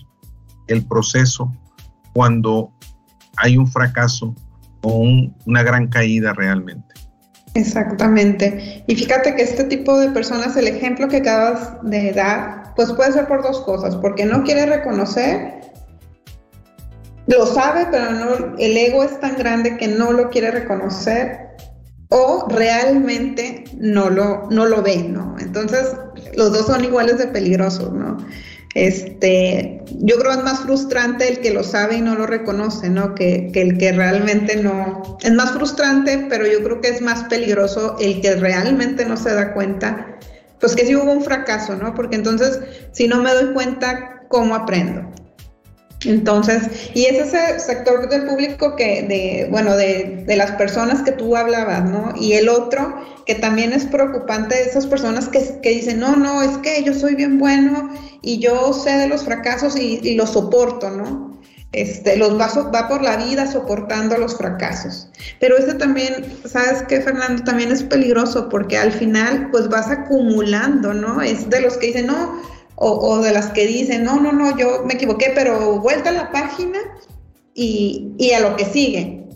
[0.67, 1.51] el proceso
[2.13, 2.71] cuando
[3.37, 4.33] hay un fracaso
[4.81, 5.05] o
[5.45, 6.92] una gran caída realmente.
[7.55, 8.83] Exactamente.
[8.87, 13.11] Y fíjate que este tipo de personas, el ejemplo que acabas de dar, pues puede
[13.11, 15.61] ser por dos cosas, porque no quiere reconocer,
[17.27, 21.43] lo sabe, pero no, el ego es tan grande que no lo quiere reconocer
[22.09, 25.35] o realmente no lo, no lo ve, ¿no?
[25.39, 25.95] Entonces,
[26.35, 28.17] los dos son iguales de peligrosos, ¿no?
[28.75, 32.89] Este, yo creo que es más frustrante el que lo sabe y no lo reconoce,
[32.89, 33.13] ¿no?
[33.13, 35.17] Que, el que realmente no.
[35.21, 39.33] Es más frustrante, pero yo creo que es más peligroso el que realmente no se
[39.33, 40.17] da cuenta,
[40.59, 41.93] pues que sí hubo un fracaso, ¿no?
[41.93, 42.59] Porque entonces,
[42.91, 45.03] si no me doy cuenta, ¿cómo aprendo?
[46.05, 46.63] Entonces,
[46.93, 51.89] y es ese sector del público que, de, bueno, de, las personas que tú hablabas,
[51.89, 52.13] ¿no?
[52.19, 56.57] Y el otro, que también es preocupante, esas personas que, que dicen, no, no, es
[56.57, 57.89] que yo soy bien bueno
[58.21, 61.33] y yo sé de los fracasos y, y los soporto, ¿no?
[61.73, 65.09] Este, los va, va, por la vida soportando los fracasos.
[65.39, 67.43] Pero ese también, ¿sabes qué, Fernando?
[67.43, 71.19] También es peligroso porque al final, pues vas acumulando, ¿no?
[71.23, 72.39] Es de los que dicen, no,
[72.75, 76.31] o, de las que dicen, no, no, no, yo me equivoqué, pero vuelta a la
[76.31, 76.79] página
[77.53, 79.27] y, y a lo que sigue.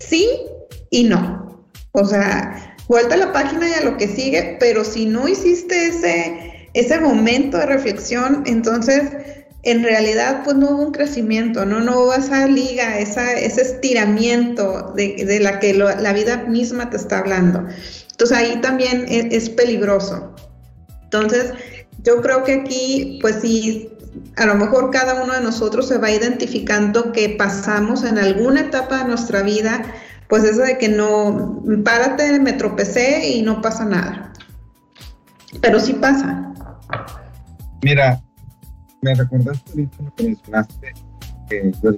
[0.00, 0.28] Sí
[0.90, 1.68] y no.
[1.92, 5.86] O sea, vuelta a la página y a lo que sigue, pero si no hiciste
[5.86, 9.02] ese, ese momento de reflexión, entonces
[9.64, 14.92] en realidad pues no hubo un crecimiento, no, no hubo esa liga, esa, ese estiramiento
[14.94, 17.66] de, de la que la vida misma te está hablando.
[18.10, 20.34] Entonces ahí también es, es peligroso.
[21.04, 21.52] Entonces,
[21.98, 23.90] yo creo que aquí, pues sí,
[24.36, 28.98] a lo mejor cada uno de nosotros se va identificando que pasamos en alguna etapa
[28.98, 29.82] de nuestra vida,
[30.28, 34.32] pues eso de que no, párate, me tropecé y no pasa nada.
[35.60, 36.52] Pero sí pasa.
[37.82, 38.20] Mira,
[39.02, 40.92] me recordaste ahorita lo que mencionaste,
[41.48, 41.90] que yo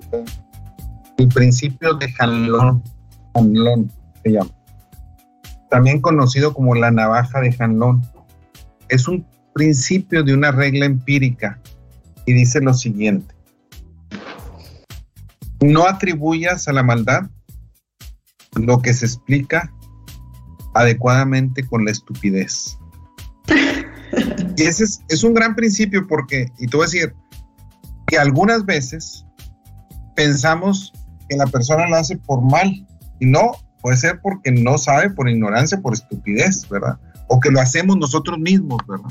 [1.16, 2.82] el principio de Hanlon,
[3.34, 4.50] Hanlon se llama,
[5.68, 8.02] también conocido como la navaja de Hanlon.
[8.88, 11.60] Es un principio de una regla empírica
[12.26, 13.34] y dice lo siguiente.
[15.60, 17.28] No atribuyas a la maldad
[18.54, 19.72] lo que se explica
[20.74, 22.78] adecuadamente con la estupidez.
[24.56, 27.14] Y ese es, un gran principio porque, y te voy a decir,
[28.06, 29.24] que algunas veces
[30.16, 30.92] pensamos
[31.28, 32.86] que la persona lo hace por mal
[33.20, 36.98] y no, puede ser porque no sabe, por ignorancia, por estupidez, ¿verdad?
[37.28, 39.10] O que lo hacemos nosotros mismos, ¿verdad?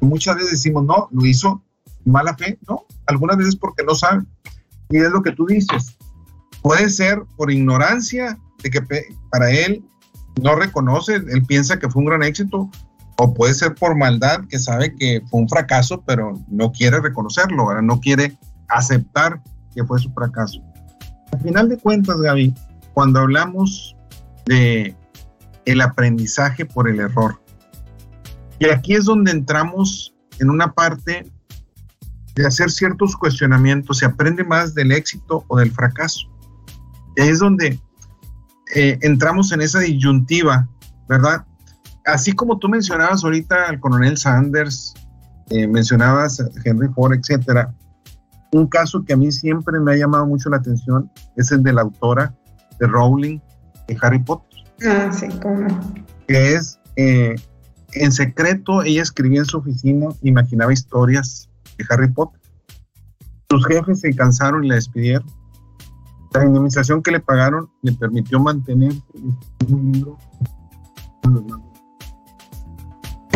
[0.00, 1.62] Muchas veces decimos, no, lo hizo
[2.04, 2.84] mala fe, ¿no?
[3.06, 4.22] Algunas veces porque no sabe.
[4.90, 5.96] Y es lo que tú dices.
[6.62, 8.80] Puede ser por ignorancia de que
[9.30, 9.84] para él
[10.42, 12.70] no reconoce, él piensa que fue un gran éxito,
[13.18, 17.80] o puede ser por maldad que sabe que fue un fracaso, pero no quiere reconocerlo,
[17.80, 18.36] no quiere
[18.68, 19.40] aceptar
[19.74, 20.60] que fue su fracaso.
[21.32, 22.54] Al final de cuentas, Gaby,
[22.94, 23.96] cuando hablamos
[24.46, 24.94] de
[25.64, 27.40] el aprendizaje por el error,
[28.58, 31.30] y aquí es donde entramos en una parte
[32.34, 36.28] de hacer ciertos cuestionamientos, se aprende más del éxito o del fracaso.
[37.16, 37.80] Y ahí es donde
[38.74, 40.68] eh, entramos en esa disyuntiva,
[41.08, 41.46] ¿verdad?
[42.04, 44.94] Así como tú mencionabas ahorita al coronel Sanders,
[45.50, 47.74] eh, mencionabas a Henry Ford, etcétera,
[48.52, 51.72] un caso que a mí siempre me ha llamado mucho la atención es el de
[51.72, 52.34] la autora
[52.78, 53.38] de Rowling
[53.88, 54.60] de Harry Potter.
[54.86, 55.66] Ah, sí, cómo
[56.26, 57.34] Que es eh,
[58.02, 62.40] en secreto ella escribía en su oficina, imaginaba historias de Harry Potter.
[63.48, 65.26] Sus jefes se cansaron y la despidieron.
[66.34, 68.92] La indemnización que le pagaron le permitió mantener
[69.68, 70.18] un libro.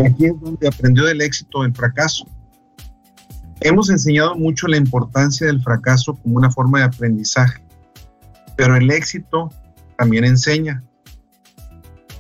[0.05, 2.27] Aquí es donde aprendió del éxito del fracaso.
[3.61, 7.63] Hemos enseñado mucho la importancia del fracaso como una forma de aprendizaje.
[8.57, 9.49] pero el éxito
[9.97, 10.83] también enseña.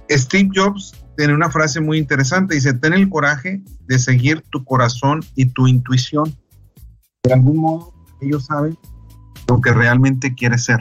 [0.08, 5.20] Steve Jobs tiene una frase muy interesante, dice, ten el coraje de seguir tu corazón
[5.34, 6.34] y tu intuición.
[7.22, 8.78] De algún modo, ellos saben
[9.46, 10.80] lo que realmente quieres ser.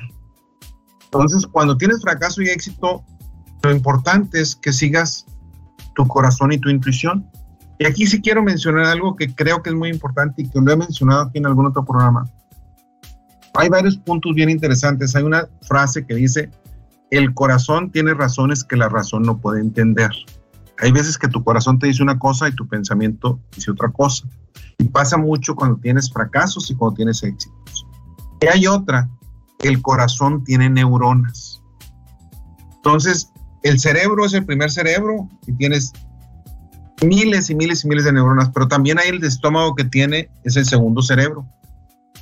[1.03, 3.03] Entonces, cuando tienes fracaso y éxito,
[3.63, 5.25] lo importante es que sigas
[5.93, 7.29] tu corazón y tu intuición.
[7.77, 10.71] Y aquí sí quiero mencionar algo que creo que es muy importante y que lo
[10.71, 12.23] he mencionado aquí en algún otro programa.
[13.55, 15.17] Hay varios puntos bien interesantes.
[15.17, 16.49] Hay una frase que dice,
[17.11, 20.11] el corazón tiene razones que la razón no puede entender.
[20.79, 24.27] Hay veces que tu corazón te dice una cosa y tu pensamiento dice otra cosa.
[24.77, 27.85] Y pasa mucho cuando tienes fracasos y cuando tienes éxitos.
[28.41, 29.09] Y hay otra,
[29.59, 31.61] el corazón tiene neuronas.
[32.75, 33.31] Entonces,
[33.63, 35.91] el cerebro es el primer cerebro y tienes
[37.05, 40.55] miles y miles y miles de neuronas, pero también hay el estómago que tiene, es
[40.55, 41.45] el segundo cerebro.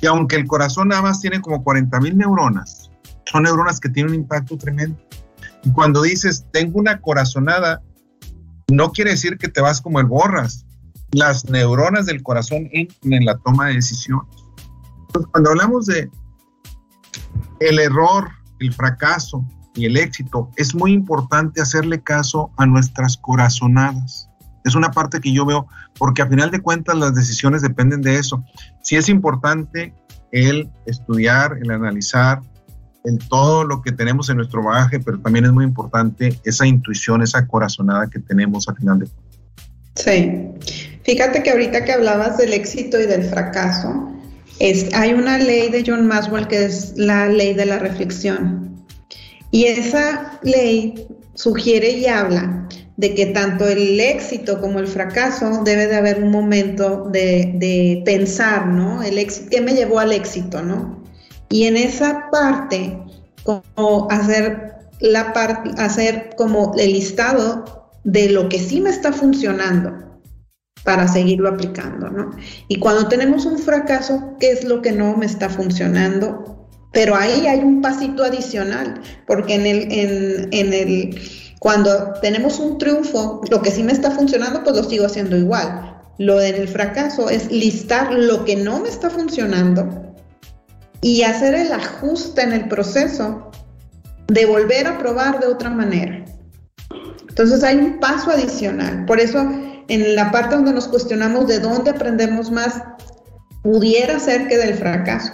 [0.00, 2.77] Y aunque el corazón nada más tiene como 40 mil neuronas,
[3.30, 4.98] son neuronas que tienen un impacto tremendo.
[5.64, 7.82] Y cuando dices, tengo una corazonada,
[8.68, 10.64] no quiere decir que te vas como el borras.
[11.12, 14.28] Las neuronas del corazón entran en la toma de decisiones.
[15.06, 16.10] Entonces, cuando hablamos de
[17.60, 18.28] el error,
[18.60, 24.28] el fracaso y el éxito, es muy importante hacerle caso a nuestras corazonadas.
[24.64, 25.66] Es una parte que yo veo,
[25.98, 28.44] porque a final de cuentas las decisiones dependen de eso.
[28.82, 29.94] Sí es importante
[30.30, 32.42] el estudiar, el analizar,
[33.16, 37.46] todo lo que tenemos en nuestro bagaje, pero también es muy importante esa intuición, esa
[37.46, 39.28] corazonada que tenemos a final de cuentas.
[39.94, 40.92] Sí.
[41.04, 44.12] Fíjate que ahorita que hablabas del éxito y del fracaso,
[44.58, 48.84] es, hay una ley de John Maxwell que es la ley de la reflexión.
[49.50, 52.68] Y esa ley sugiere y habla
[52.98, 58.66] de que tanto el éxito como el fracaso debe de haber un momento de, pensar,
[58.66, 59.02] ¿no?
[59.02, 61.04] El éxito, ¿Qué me llevó al éxito, no?
[61.50, 62.98] Y en esa parte,
[63.44, 69.92] como hacer, la parte, hacer como el listado de lo que sí me está funcionando
[70.84, 72.30] para seguirlo aplicando, ¿no?
[72.68, 76.68] Y cuando tenemos un fracaso, ¿qué es lo que no me está funcionando?
[76.92, 81.20] Pero ahí hay un pasito adicional, porque en el, en, en el
[81.58, 85.96] cuando tenemos un triunfo, lo que sí me está funcionando, pues lo sigo haciendo igual.
[86.18, 90.07] Lo del fracaso es listar lo que no me está funcionando
[91.00, 93.50] y hacer el ajuste en el proceso
[94.26, 96.24] de volver a probar de otra manera.
[97.28, 99.04] Entonces hay un paso adicional.
[99.06, 99.38] Por eso
[99.88, 102.82] en la parte donde nos cuestionamos de dónde aprendemos más,
[103.62, 105.32] pudiera ser que del fracaso.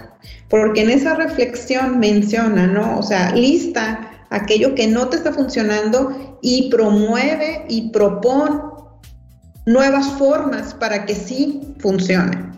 [0.48, 2.98] Porque en esa reflexión menciona, ¿no?
[2.98, 8.60] O sea, lista aquello que no te está funcionando y promueve y propone
[9.66, 12.53] nuevas formas para que sí funcione.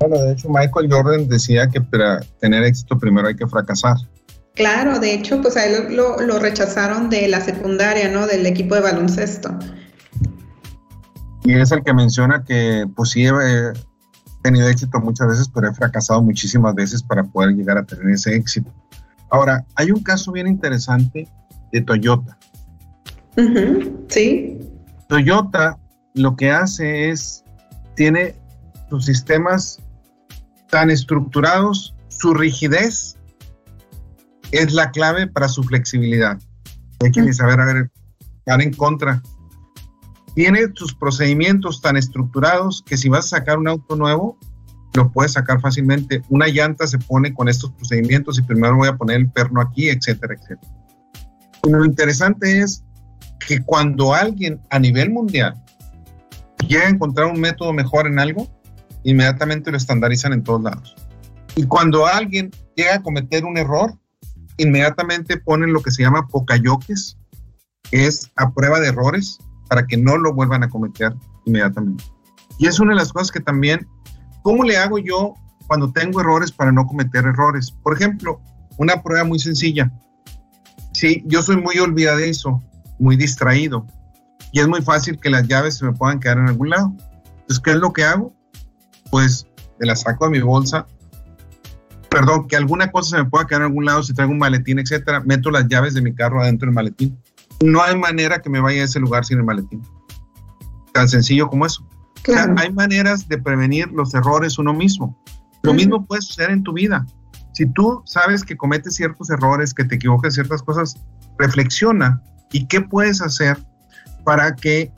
[0.00, 3.96] Bueno, de hecho Michael Jordan decía que para tener éxito primero hay que fracasar.
[4.54, 8.26] Claro, de hecho, pues a él lo, lo rechazaron de la secundaria, ¿no?
[8.26, 9.56] Del equipo de baloncesto.
[11.44, 13.32] Y es el que menciona que pues sí he
[14.42, 18.34] tenido éxito muchas veces, pero he fracasado muchísimas veces para poder llegar a tener ese
[18.34, 18.70] éxito.
[19.30, 21.28] Ahora, hay un caso bien interesante
[21.72, 22.36] de Toyota.
[24.08, 24.58] sí.
[25.08, 25.78] Toyota
[26.14, 27.44] lo que hace es,
[27.94, 28.34] tiene
[28.90, 29.78] sus sistemas
[30.70, 33.16] tan estructurados, su rigidez
[34.52, 36.38] es la clave para su flexibilidad.
[37.04, 37.90] Hay que saber, a ver,
[38.38, 39.22] estar en contra.
[40.34, 44.38] Tiene sus procedimientos tan estructurados que si vas a sacar un auto nuevo,
[44.94, 46.22] lo puedes sacar fácilmente.
[46.28, 49.88] Una llanta se pone con estos procedimientos y primero voy a poner el perno aquí,
[49.88, 50.72] etcétera, etcétera.
[51.64, 52.84] Y lo interesante es
[53.46, 55.54] que cuando alguien a nivel mundial
[56.66, 58.48] llega a encontrar un método mejor en algo,
[59.10, 60.94] inmediatamente lo estandarizan en todos lados.
[61.56, 63.92] Y cuando alguien llega a cometer un error,
[64.56, 67.16] inmediatamente ponen lo que se llama pocayoques,
[67.90, 72.04] que es a prueba de errores para que no lo vuelvan a cometer inmediatamente.
[72.58, 73.86] Y es una de las cosas que también
[74.48, 75.34] ¿Cómo le hago yo
[75.66, 77.70] cuando tengo errores para no cometer errores?
[77.70, 78.40] Por ejemplo,
[78.78, 79.92] una prueba muy sencilla.
[80.94, 82.62] Sí, yo soy muy olvidadizo,
[82.98, 83.86] muy distraído
[84.52, 86.94] y es muy fácil que las llaves se me puedan quedar en algún lado.
[87.40, 88.32] Entonces, ¿qué es lo que hago?
[89.10, 89.46] Pues
[89.78, 90.86] me las saco de mi bolsa.
[92.10, 94.78] Perdón, que alguna cosa se me pueda quedar en algún lado, si traigo un maletín,
[94.78, 97.18] etcétera, meto las llaves de mi carro adentro del maletín.
[97.62, 99.82] No hay manera que me vaya a ese lugar sin el maletín.
[100.92, 101.86] Tan sencillo como eso
[102.56, 105.16] hay maneras de prevenir los errores uno mismo.
[105.62, 107.04] Lo mismo puede suceder en tu vida.
[107.52, 110.96] Si tú sabes que cometes ciertos errores, que te equivocas ciertas cosas,
[111.38, 113.58] reflexiona y qué puedes hacer
[114.24, 114.92] para que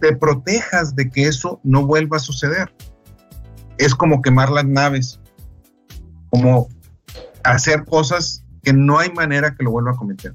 [0.00, 2.72] te protejas de que eso no vuelva a suceder.
[3.78, 5.20] Es como quemar las naves,
[6.30, 6.68] como
[7.44, 10.34] hacer cosas que no hay manera que lo vuelva a cometer.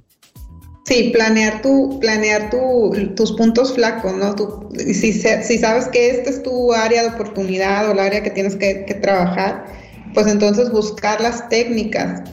[0.85, 4.35] Sí, planear tu, planear tu, tus puntos flacos, ¿no?
[4.77, 8.55] si, si, sabes que esta es tu área de oportunidad o el área que tienes
[8.55, 9.65] que, que trabajar,
[10.13, 12.23] pues entonces buscar las técnicas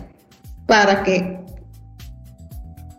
[0.66, 1.38] para que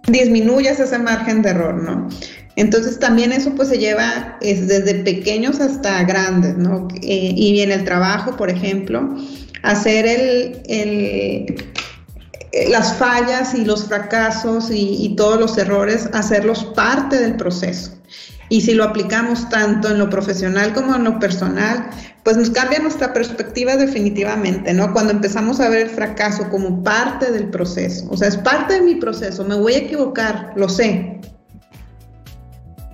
[0.07, 2.07] disminuyas ese margen de error, ¿no?
[2.55, 6.87] Entonces también eso pues se lleva es desde pequeños hasta grandes, ¿no?
[7.01, 9.15] Eh, y en el trabajo, por ejemplo,
[9.63, 11.69] hacer el, el
[12.69, 17.91] las fallas y los fracasos y, y, todos los errores, hacerlos parte del proceso.
[18.49, 21.87] Y si lo aplicamos tanto en lo profesional como en lo personal,
[22.23, 24.91] pues nos cambia nuestra perspectiva definitivamente, ¿no?
[24.91, 28.81] Cuando empezamos a ver el fracaso como parte del proceso, o sea, es parte de
[28.81, 31.21] mi proceso, me voy a equivocar, lo sé,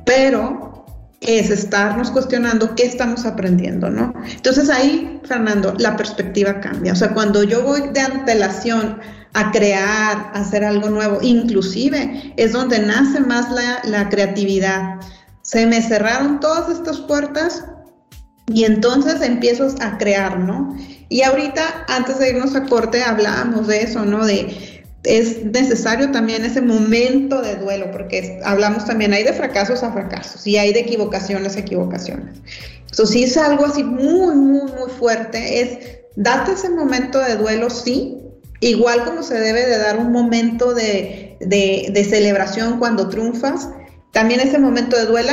[0.06, 0.86] pero
[1.22, 4.14] es estarnos cuestionando qué estamos aprendiendo, ¿no?
[4.30, 9.00] Entonces ahí, Fernando, la perspectiva cambia, o sea, cuando yo voy de antelación
[9.34, 15.00] a crear, a hacer algo nuevo, inclusive es donde nace más la, la creatividad.
[15.42, 17.64] Se me cerraron todas estas puertas,
[18.48, 20.76] y entonces empiezo a crear, ¿no?
[21.10, 24.26] Y ahorita, antes de irnos a corte, hablábamos de eso, ¿no?
[24.26, 24.75] De
[25.06, 30.46] es necesario también ese momento de duelo, porque hablamos también, hay de fracasos a fracasos
[30.46, 32.42] y hay de equivocaciones a equivocaciones.
[32.92, 35.78] Eso sí es algo así muy, muy, muy fuerte, es
[36.16, 38.18] date ese momento de duelo, sí,
[38.62, 43.70] igual como se debe de dar un momento de, de, de celebración cuando triunfas,
[44.12, 45.32] también ese momento de duelo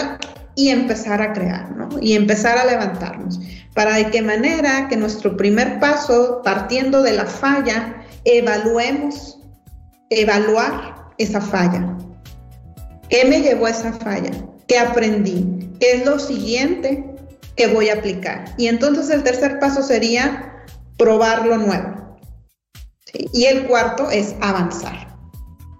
[0.54, 1.88] y empezar a crear, ¿no?
[2.00, 3.40] Y empezar a levantarnos.
[3.74, 9.38] ¿Para de qué manera que nuestro primer paso, partiendo de la falla, evaluemos,
[10.20, 11.96] evaluar esa falla?
[13.08, 14.30] ¿Qué me llevó a esa falla?
[14.68, 15.70] ¿Qué aprendí?
[15.80, 17.14] ¿Qué es lo siguiente
[17.56, 18.44] que voy a aplicar?
[18.58, 20.64] Y entonces el tercer paso sería
[20.98, 22.18] probar lo nuevo.
[23.32, 25.08] Y el cuarto es avanzar.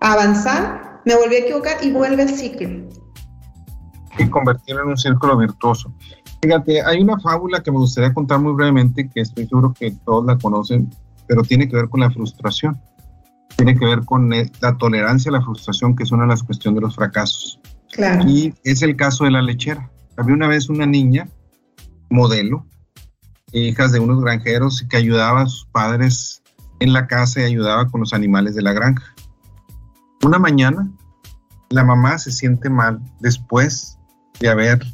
[0.01, 2.69] Avanzar, me volví a equivocar y vuelve el ciclo
[4.19, 5.93] y convertirlo en un círculo virtuoso.
[6.43, 10.27] Fíjate, hay una fábula que me gustaría contar muy brevemente, que estoy seguro que todos
[10.27, 10.91] la conocen,
[11.27, 12.81] pero tiene que ver con la frustración.
[13.65, 16.81] Tiene que ver con la tolerancia a la frustración, que es una de las cuestiones
[16.81, 17.61] de los fracasos.
[17.93, 18.29] Claro.
[18.29, 19.89] Y es el caso de la lechera.
[20.17, 21.29] Había una vez una niña,
[22.11, 22.67] modelo,
[23.53, 26.43] hijas de unos granjeros que ayudaba a sus padres
[26.81, 29.15] en la casa y ayudaba con los animales de la granja.
[30.25, 30.91] Una mañana,
[31.71, 33.97] la mamá se siente mal después
[34.41, 34.85] de haber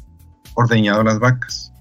[0.53, 1.73] ordeñado las vacas.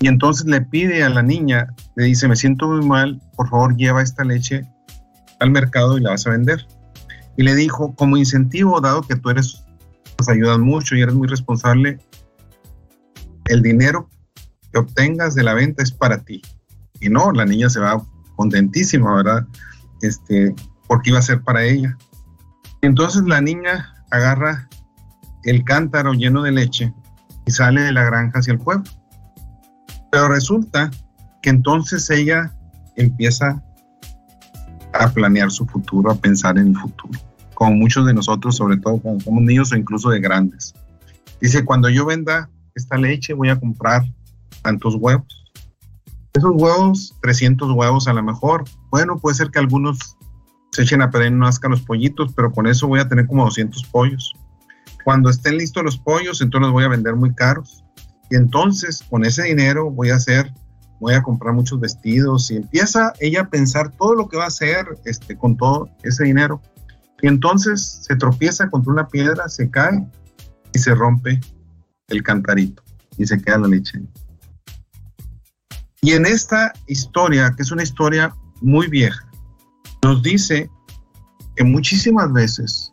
[0.00, 3.74] Y entonces le pide a la niña, le dice, me siento muy mal, por favor
[3.74, 4.68] lleva esta leche
[5.40, 6.66] al mercado y la vas a vender.
[7.36, 9.64] Y le dijo, como incentivo, dado que tú eres,
[10.18, 11.98] nos ayudas mucho y eres muy responsable,
[13.46, 14.08] el dinero
[14.72, 16.42] que obtengas de la venta es para ti.
[17.00, 18.04] Y no, la niña se va
[18.36, 19.46] contentísima, ¿verdad?
[20.02, 20.54] Este,
[20.86, 21.96] porque iba a ser para ella.
[22.82, 24.68] Entonces la niña agarra
[25.44, 26.92] el cántaro lleno de leche
[27.46, 28.84] y sale de la granja hacia el pueblo.
[30.10, 30.90] Pero resulta
[31.42, 32.54] que entonces ella
[32.96, 33.62] empieza
[34.98, 37.18] a planear su futuro, a pensar en el futuro,
[37.54, 40.74] como muchos de nosotros, sobre todo cuando niños o incluso de grandes.
[41.40, 44.02] Dice, cuando yo venda esta leche voy a comprar
[44.62, 45.44] tantos huevos.
[46.32, 50.16] Esos huevos, 300 huevos a lo mejor, bueno, puede ser que algunos
[50.72, 53.26] se echen a perder y no nazcan los pollitos, pero con eso voy a tener
[53.26, 54.34] como 200 pollos.
[55.04, 57.82] Cuando estén listos los pollos, entonces los voy a vender muy caros.
[58.30, 60.52] Y entonces con ese dinero voy a hacer,
[61.00, 64.48] voy a comprar muchos vestidos y empieza ella a pensar todo lo que va a
[64.48, 66.60] hacer este, con todo ese dinero.
[67.22, 70.06] Y entonces se tropieza contra una piedra, se cae
[70.72, 71.40] y se rompe
[72.08, 72.82] el cantarito
[73.16, 74.00] y se queda la leche.
[76.00, 79.28] Y en esta historia, que es una historia muy vieja,
[80.02, 80.70] nos dice
[81.56, 82.92] que muchísimas veces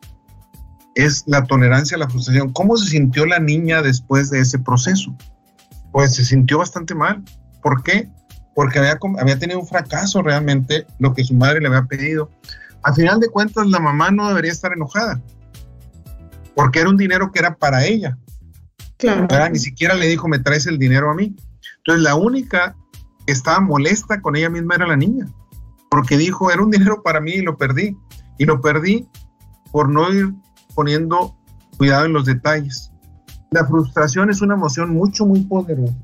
[0.96, 2.52] es la tolerancia a la frustración.
[2.52, 5.16] ¿Cómo se sintió la niña después de ese proceso?
[5.92, 7.24] Pues se sintió bastante mal.
[7.66, 8.08] ¿Por qué?
[8.54, 12.30] Porque había, había tenido un fracaso realmente lo que su madre le había pedido.
[12.84, 15.20] A final de cuentas, la mamá no debería estar enojada,
[16.56, 18.20] porque era un dinero que era para ella.
[18.98, 19.28] Claro.
[19.50, 21.36] Ni siquiera le dijo, me traes el dinero a mí.
[21.78, 22.76] Entonces, la única
[23.26, 25.26] que estaba molesta con ella misma era la niña
[25.96, 27.98] porque dijo, era un dinero para mí y lo perdí.
[28.38, 29.08] Y lo perdí
[29.72, 30.34] por no ir
[30.74, 31.38] poniendo
[31.78, 32.92] cuidado en los detalles.
[33.52, 35.96] La frustración es una emoción mucho, muy poderosa,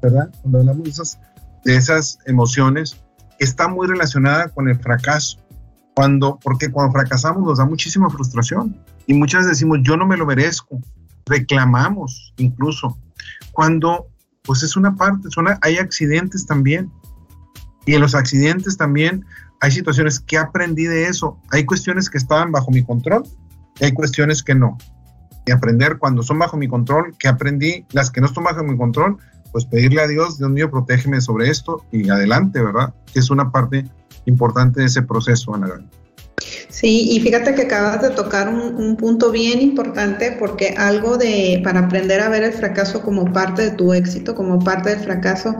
[0.00, 0.30] ¿verdad?
[0.42, 1.20] Cuando hablamos de esas,
[1.64, 2.96] de esas emociones,
[3.38, 5.38] está muy relacionada con el fracaso.
[5.94, 10.16] Cuando, porque cuando fracasamos nos da muchísima frustración y muchas veces decimos, yo no me
[10.16, 10.80] lo merezco,
[11.26, 12.96] reclamamos incluso,
[13.52, 14.06] cuando
[14.42, 16.90] pues es una parte, son, hay accidentes también,
[17.88, 19.24] y en los accidentes también
[19.60, 21.40] hay situaciones que aprendí de eso.
[21.50, 23.22] Hay cuestiones que estaban bajo mi control
[23.80, 24.76] y hay cuestiones que no.
[25.46, 28.76] Y aprender cuando son bajo mi control, que aprendí, las que no están bajo mi
[28.76, 29.16] control,
[29.52, 32.94] pues pedirle a Dios, Dios mío, protégeme sobre esto y adelante, ¿verdad?
[33.12, 33.84] Que es una parte
[34.26, 35.68] importante de ese proceso, Ana.
[36.68, 41.60] Sí, y fíjate que acabas de tocar un, un, punto bien importante porque algo de,
[41.64, 45.56] para aprender a ver el fracaso como parte de tu éxito, como parte del fracaso,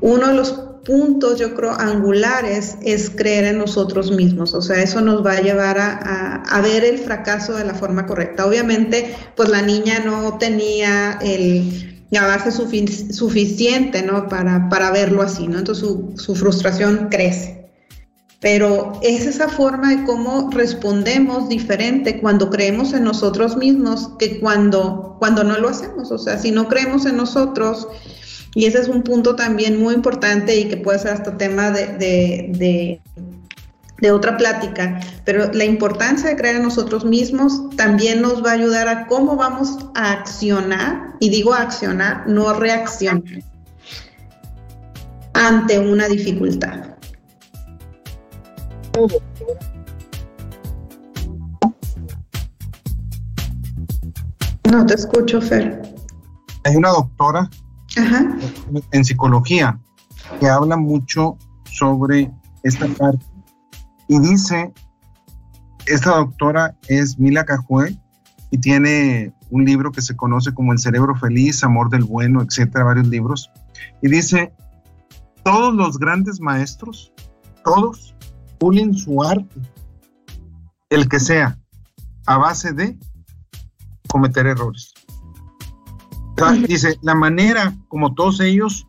[0.00, 0.52] uno de los
[0.84, 4.54] puntos, yo creo, angulares es creer en nosotros mismos.
[4.54, 8.46] O sea, eso nos va a llevar a, ver el fracaso de la forma correcta.
[8.46, 14.28] Obviamente, pues la niña no tenía el la suficiente, ¿no?
[14.28, 15.58] Para, para verlo así, ¿no?
[15.58, 17.70] Entonces su, su frustración crece.
[18.40, 25.16] Pero es esa forma de cómo respondemos diferente cuando creemos en nosotros mismos que cuando,
[25.20, 26.10] cuando no lo hacemos.
[26.10, 27.86] O sea, si no creemos en nosotros,
[28.54, 33.00] y ese es un punto también muy importante y que puede ser hasta tema de,
[34.10, 38.88] otra plática, pero la importancia de creer en nosotros mismos también nos va a ayudar
[38.88, 43.42] a cómo vamos a accionar, y digo accionar, no reaccionar,
[45.34, 46.96] ante una dificultad.
[54.70, 55.82] No te escucho, Fer.
[56.64, 57.48] Hay una doctora
[58.92, 59.78] en psicología,
[60.40, 61.36] que habla mucho
[61.70, 62.30] sobre
[62.62, 63.31] esta parte.
[64.12, 64.70] Y dice,
[65.86, 67.96] esta doctora es Mila Cajue
[68.50, 72.84] y tiene un libro que se conoce como El cerebro feliz, Amor del bueno, etcétera,
[72.84, 73.50] varios libros.
[74.02, 74.52] Y dice,
[75.44, 77.10] todos los grandes maestros,
[77.64, 78.14] todos,
[78.58, 79.58] pulen su arte,
[80.90, 81.58] el que sea,
[82.26, 82.98] a base de
[84.08, 84.92] cometer errores
[86.68, 88.86] dice, la manera como todos ellos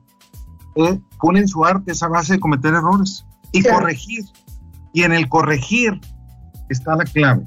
[0.75, 4.25] eh, ponen su arte es a base de cometer errores y corregir.
[4.93, 5.99] Y en el corregir
[6.69, 7.45] está la clave.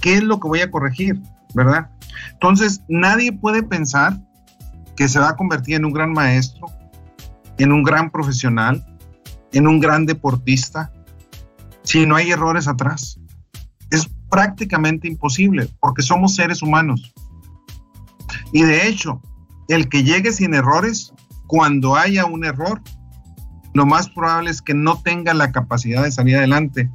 [0.00, 1.20] ¿qué es lo que voy a corregir?
[1.54, 1.90] ¿Verdad?
[2.32, 4.18] Entonces, nadie puede pensar
[4.96, 6.66] que se va a convertir en un gran maestro,
[7.58, 8.84] en un gran profesional,
[9.52, 10.92] en un gran deportista,
[11.82, 13.18] si no hay errores atrás.
[13.90, 17.14] Es prácticamente imposible porque somos seres humanos.
[18.52, 19.22] Y de hecho,
[19.68, 21.14] el que llegue sin errores,
[21.46, 22.82] cuando haya un error,
[23.74, 26.90] lo más probable es que no tenga la capacidad de salir adelante,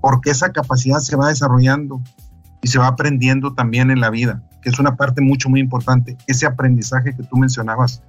[0.00, 2.00] porque esa capacidad se va desarrollando
[2.62, 6.16] y se va aprendiendo también en la vida, que es una parte mucho, muy importante,
[6.26, 8.02] ese aprendizaje que tú mencionabas.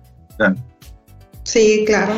[1.44, 2.14] Sí, claro.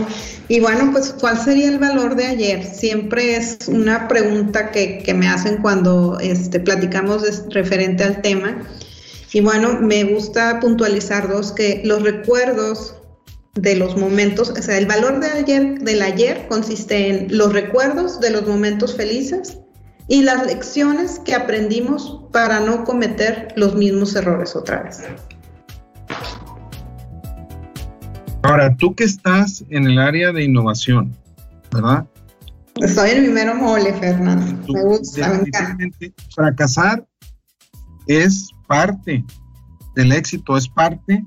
[0.49, 2.66] Y bueno, pues, ¿cuál sería el valor de ayer?
[2.66, 8.62] Siempre es una pregunta que, me hacen cuando este, platicamos referente al tema.
[9.32, 12.95] Y bueno, me gusta puntualizar dos, que los recuerdos
[13.56, 18.20] de los momentos, o sea, el valor de ayer, del ayer consiste en los recuerdos
[18.20, 19.60] de los momentos felices
[20.08, 25.04] y las lecciones que aprendimos para no cometer los mismos errores otra vez.
[28.43, 31.16] Ahora, tú que estás en el área de innovación,
[31.72, 32.06] ¿verdad?
[32.76, 34.74] Estoy en mi mero mole, Fernando.
[34.74, 35.88] me gusta, me encanta.
[36.34, 37.06] Fracasar
[38.08, 39.24] es parte
[39.95, 41.24] del éxito, es parte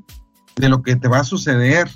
[0.57, 1.89] de lo que te va a suceder,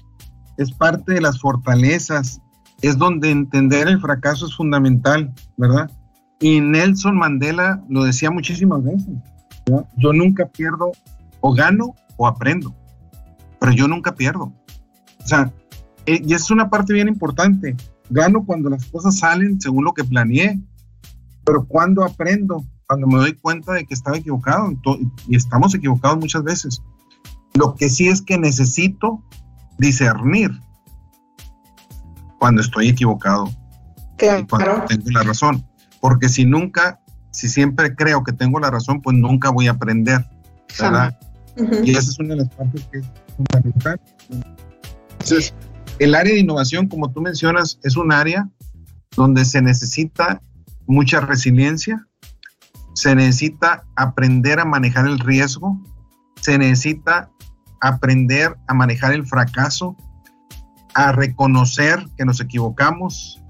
[0.58, 2.42] es parte de las fortalezas,
[2.82, 5.90] es donde entender el fracaso es fundamental, ¿verdad?
[6.40, 9.08] Y Nelson Mandela lo decía muchísimas veces,
[9.96, 10.92] yo nunca pierdo
[11.40, 12.74] o gano o aprendo,
[13.60, 14.52] pero yo nunca pierdo.
[15.24, 15.52] O sea,
[16.06, 17.76] eh, y es una parte bien importante,
[18.10, 20.60] gano cuando las cosas salen según lo que planeé,
[21.44, 24.72] pero cuando aprendo, cuando me doy cuenta de que estaba equivocado
[25.28, 26.82] y estamos equivocados muchas veces.
[27.54, 29.22] Lo que sí es que necesito
[29.78, 30.50] discernir
[32.38, 33.50] cuando estoy equivocado
[34.20, 35.64] y cuando tengo la razón.
[36.00, 37.00] Porque si nunca,
[37.30, 40.24] si siempre creo que tengo la razón, pues nunca voy a aprender,
[40.78, 41.18] ¿verdad?
[41.82, 43.06] Y esa es una de las partes que es
[43.36, 44.00] fundamental.
[45.10, 45.54] Entonces,
[45.98, 48.48] el área de innovación, como tú mencionas, es un área
[49.16, 50.40] donde se necesita
[50.86, 52.06] mucha resiliencia,
[52.94, 55.80] se necesita aprender a manejar el riesgo,
[56.40, 57.30] se necesita
[57.80, 59.96] aprender a manejar el fracaso,
[60.94, 63.42] a reconocer que nos equivocamos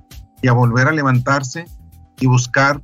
[0.42, 1.64] y a volver a levantarse
[2.20, 2.80] y buscar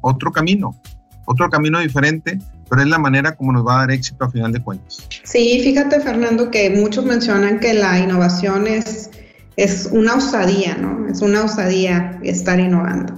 [0.00, 0.80] otro camino,
[1.26, 4.52] otro camino diferente, pero es la manera como nos va a dar éxito a final
[4.52, 5.06] de cuentas.
[5.24, 9.10] Sí, fíjate Fernando que muchos mencionan que la innovación es,
[9.56, 11.08] es una osadía, ¿no?
[11.08, 13.14] Es una osadía estar innovando.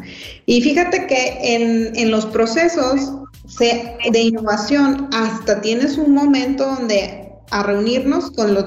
[0.46, 3.12] Y fíjate que en, en los procesos
[3.58, 7.19] de innovación hasta tienes un momento donde
[7.50, 8.64] a reunirnos con los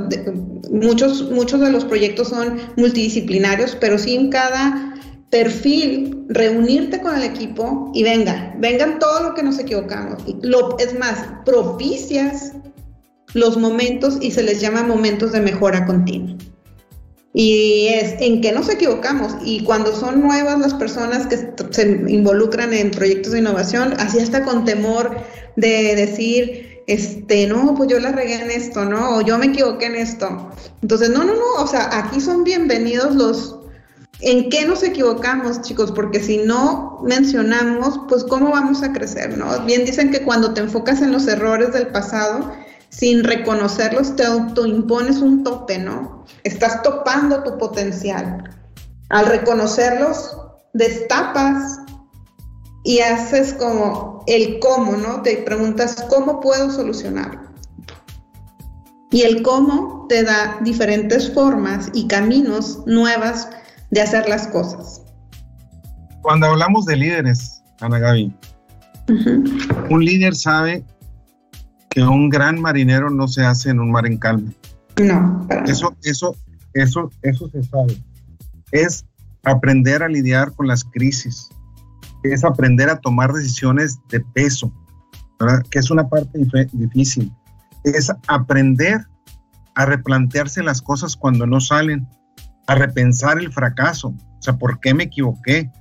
[0.72, 4.94] muchos muchos de los proyectos son multidisciplinarios, pero sí en cada
[5.30, 10.22] perfil, reunirte con el equipo y venga, vengan todo lo que nos equivocamos.
[10.44, 12.54] Lo, es más, propicias
[13.34, 16.36] los momentos y se les llama momentos de mejora continua.
[17.34, 19.36] Y es en que nos equivocamos.
[19.44, 21.38] Y cuando son nuevas las personas que
[21.72, 25.18] se involucran en proyectos de innovación, así hasta con temor
[25.56, 29.18] de decir, este, no, pues yo la regué en esto, ¿no?
[29.18, 30.52] O yo me equivoqué en esto.
[30.82, 33.60] Entonces, no, no, no, o sea, aquí son bienvenidos los,
[34.26, 35.92] ¿En qué nos equivocamos, chicos?
[35.92, 39.60] Porque si no mencionamos, pues cómo vamos a crecer, ¿no?
[39.66, 42.54] Bien dicen que cuando te enfocas en los errores del pasado,
[42.88, 46.24] sin reconocerlos, te autoimpones un tope, ¿no?
[46.46, 48.50] Estás topando tu potencial.
[49.10, 50.38] Al reconocerlos,
[50.74, 51.80] destapas
[52.86, 55.22] y haces como el cómo, ¿no?
[55.22, 57.42] Te preguntas, ¿cómo puedo solucionarlo?
[59.12, 63.50] Y el cómo te da diferentes formas y caminos nuevas
[63.92, 65.02] de hacer las cosas.
[66.22, 68.34] Cuando hablamos de líderes, Ana Gaby,
[69.90, 70.84] un líder sabe
[71.90, 74.52] que un gran marinero no se hace en un mar en calma.
[75.02, 76.36] No, eso, eso,
[76.74, 77.98] eso, eso se sabe.
[78.72, 79.06] Es
[79.44, 81.50] aprender a lidiar con las crisis,
[82.24, 84.74] es aprender a tomar decisiones de peso,
[85.70, 86.40] que es una parte
[86.72, 87.32] difícil.
[87.84, 89.06] Es aprender
[89.76, 92.08] a replantearse las cosas cuando no salen,
[92.68, 95.72] a repensar el fracaso, o sea, ¿por qué me equivoqué?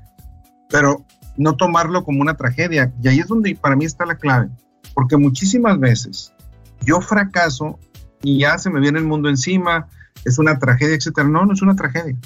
[0.69, 1.05] Pero
[1.37, 2.93] no tomarlo como una tragedia.
[3.03, 4.51] Y ahí es donde para mí está la clave,
[4.95, 6.33] porque muchísimas veces
[6.85, 7.79] yo fracaso
[8.23, 9.89] y ya se me viene el mundo encima,
[10.25, 11.29] es una tragedia, etcétera.
[11.29, 12.17] No, no es una tragedia.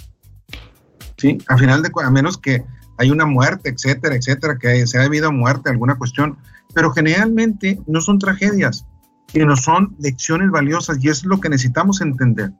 [1.16, 2.64] Sí, a final de a menos que
[2.98, 6.38] hay una muerte, etcétera, etcétera, que sea debido a muerte, alguna cuestión,
[6.74, 8.86] pero generalmente no son tragedias,
[9.32, 12.52] sino son lecciones valiosas y es lo que necesitamos entender.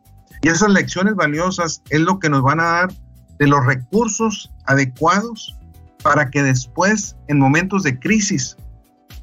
[0.43, 2.93] Y esas lecciones valiosas es lo que nos van a dar
[3.39, 5.57] de los recursos adecuados
[6.03, 8.57] para que después, en momentos de crisis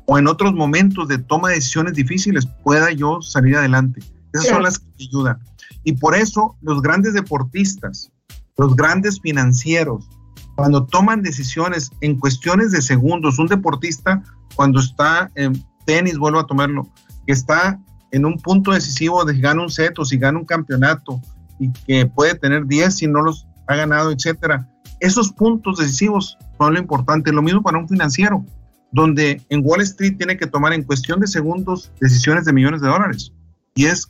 [0.05, 4.01] o en otros momentos de toma de decisiones difíciles, pueda yo salir adelante.
[4.34, 5.39] Esas son las que ayudan.
[5.84, 8.11] Y por eso los grandes deportistas,
[8.57, 10.09] los grandes financieros,
[10.55, 14.23] cuando toman decisiones en cuestiones de segundos, un deportista
[14.55, 16.87] cuando está en tenis, vuelvo a tomarlo,
[17.25, 17.79] que está
[18.11, 21.19] en un punto decisivo de si gana un set o si gana un campeonato
[21.59, 24.69] y que puede tener 10 si no los ha ganado, etcétera.
[24.99, 27.31] Esos puntos decisivos son lo importante.
[27.31, 28.45] Lo mismo para un financiero,
[28.91, 32.87] donde en Wall Street tiene que tomar en cuestión de segundos decisiones de millones de
[32.87, 33.33] dólares.
[33.75, 34.07] Y es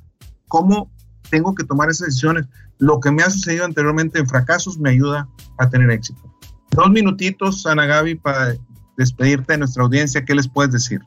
[0.50, 0.92] cómo
[1.30, 2.46] tengo que tomar esas decisiones.
[2.80, 5.28] Lo que me ha sucedido anteriormente en fracasos me ayuda
[5.58, 6.33] a tener éxito.
[6.72, 8.56] Dos minutitos, Ana Gaby, para
[8.98, 10.24] despedirte de nuestra audiencia.
[10.26, 11.02] ¿Qué les puedes decir?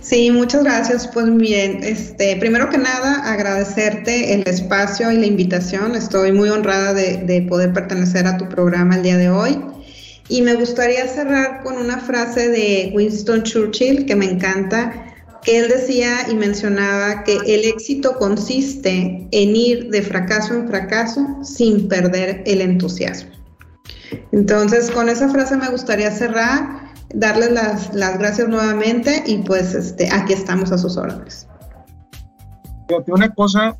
[0.00, 1.08] Sí, muchas gracias.
[1.08, 5.94] Pues bien, este, primero que nada, agradecerte el espacio y la invitación.
[5.94, 9.60] Estoy muy honrada de, poder pertenecer a tu programa el día de hoy.
[10.28, 15.68] Y me gustaría cerrar con una frase de Winston Churchill que me encanta, que él
[15.68, 22.42] decía y mencionaba que el éxito consiste en ir de fracaso en fracaso sin perder
[22.46, 23.43] el entusiasmo.
[24.32, 26.84] Entonces, con esa frase me gustaría cerrar
[27.14, 31.48] darles las, gracias nuevamente y pues este, aquí estamos a sus órdenes.
[33.06, 33.76] Una cosa,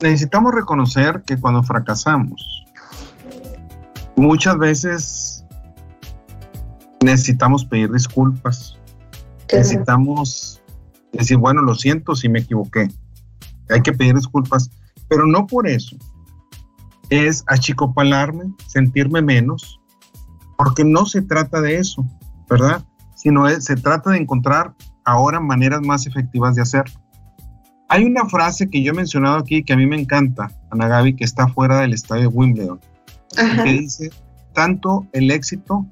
[0.00, 2.64] necesitamos reconocer que cuando fracasamos,
[4.14, 5.44] muchas veces
[7.02, 8.78] necesitamos pedir disculpas.
[9.52, 10.60] Necesitamos
[11.12, 12.88] decir, bueno, lo siento si me equivoqué.
[13.70, 14.70] Hay que pedir disculpas,
[15.08, 15.96] pero no por eso.
[17.10, 19.80] Es achicopalarme, sentirme menos,
[20.56, 22.04] porque no se trata de eso.
[22.48, 22.84] ¿verdad?
[23.14, 27.00] Sino se trata de encontrar ahora maneras más efectivas de hacerlo.
[27.88, 31.14] Hay una frase que yo he mencionado aquí que a mí me encanta, Ana Gaby,
[31.14, 32.80] que está fuera del estadio de Wimbledon,
[33.36, 34.10] que dice,
[34.54, 35.86] tanto el éxito,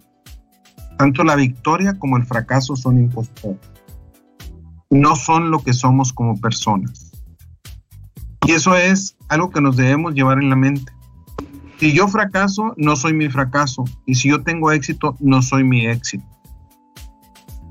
[0.98, 3.60] tanto la victoria como el fracaso son impostores.
[4.90, 7.12] No son lo que somos como personas.
[8.46, 10.92] Y eso es algo que nos debemos llevar en la mente.
[11.84, 13.84] Si yo fracaso, no soy mi fracaso.
[14.06, 16.24] Y si yo tengo éxito, no soy mi éxito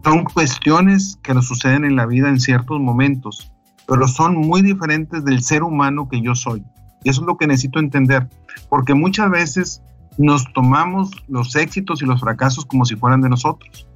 [0.04, 3.52] son cuestiones que nos suceden en la vida en ciertos momentos,
[3.88, 6.64] pero son muy diferentes del ser humano que yo soy.
[7.04, 8.30] Y eso es lo que necesito entender,
[8.70, 9.82] porque muchas veces
[10.18, 13.88] nos tomamos los éxitos y los fracasos como si fueran de nosotros.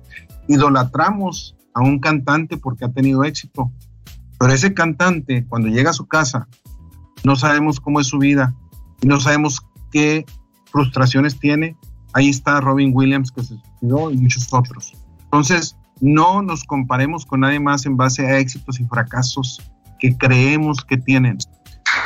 [0.48, 3.72] Idolatramos a un cantante porque ha tenido éxito,
[4.40, 6.48] pero ese cantante cuando llega a su casa
[7.24, 8.56] no sabemos cómo es su vida
[9.02, 9.60] y no sabemos
[9.92, 10.26] qué
[10.72, 11.76] frustraciones tiene.
[12.14, 14.94] Ahí está Robin Williams que se suicidó y muchos otros.
[15.26, 19.62] Entonces, no nos comparemos con nadie más en base a éxitos y fracasos
[20.00, 21.38] que creemos que tienen.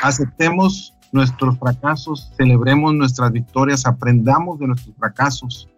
[0.01, 5.69] Aceptemos nuestros fracasos, celebremos nuestras victorias, aprendamos de nuestros fracasos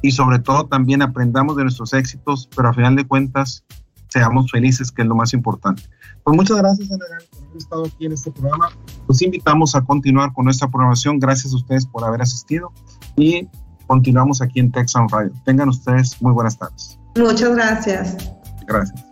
[0.00, 3.64] y sobre todo también aprendamos de nuestros éxitos, pero a final de cuentas
[4.08, 5.82] seamos felices, que es lo más importante.
[6.24, 7.04] Pues muchas gracias, Ana,
[7.58, 8.70] estado aquí en este programa.
[9.08, 11.18] Los invitamos a continuar con nuestra programación.
[11.18, 12.72] Gracias a ustedes por haber asistido
[13.16, 13.48] y
[13.86, 15.32] continuamos aquí en Texan Radio.
[15.44, 16.98] Tengan ustedes muy buenas tardes.
[17.16, 18.16] Muchas gracias.
[18.66, 19.11] Gracias.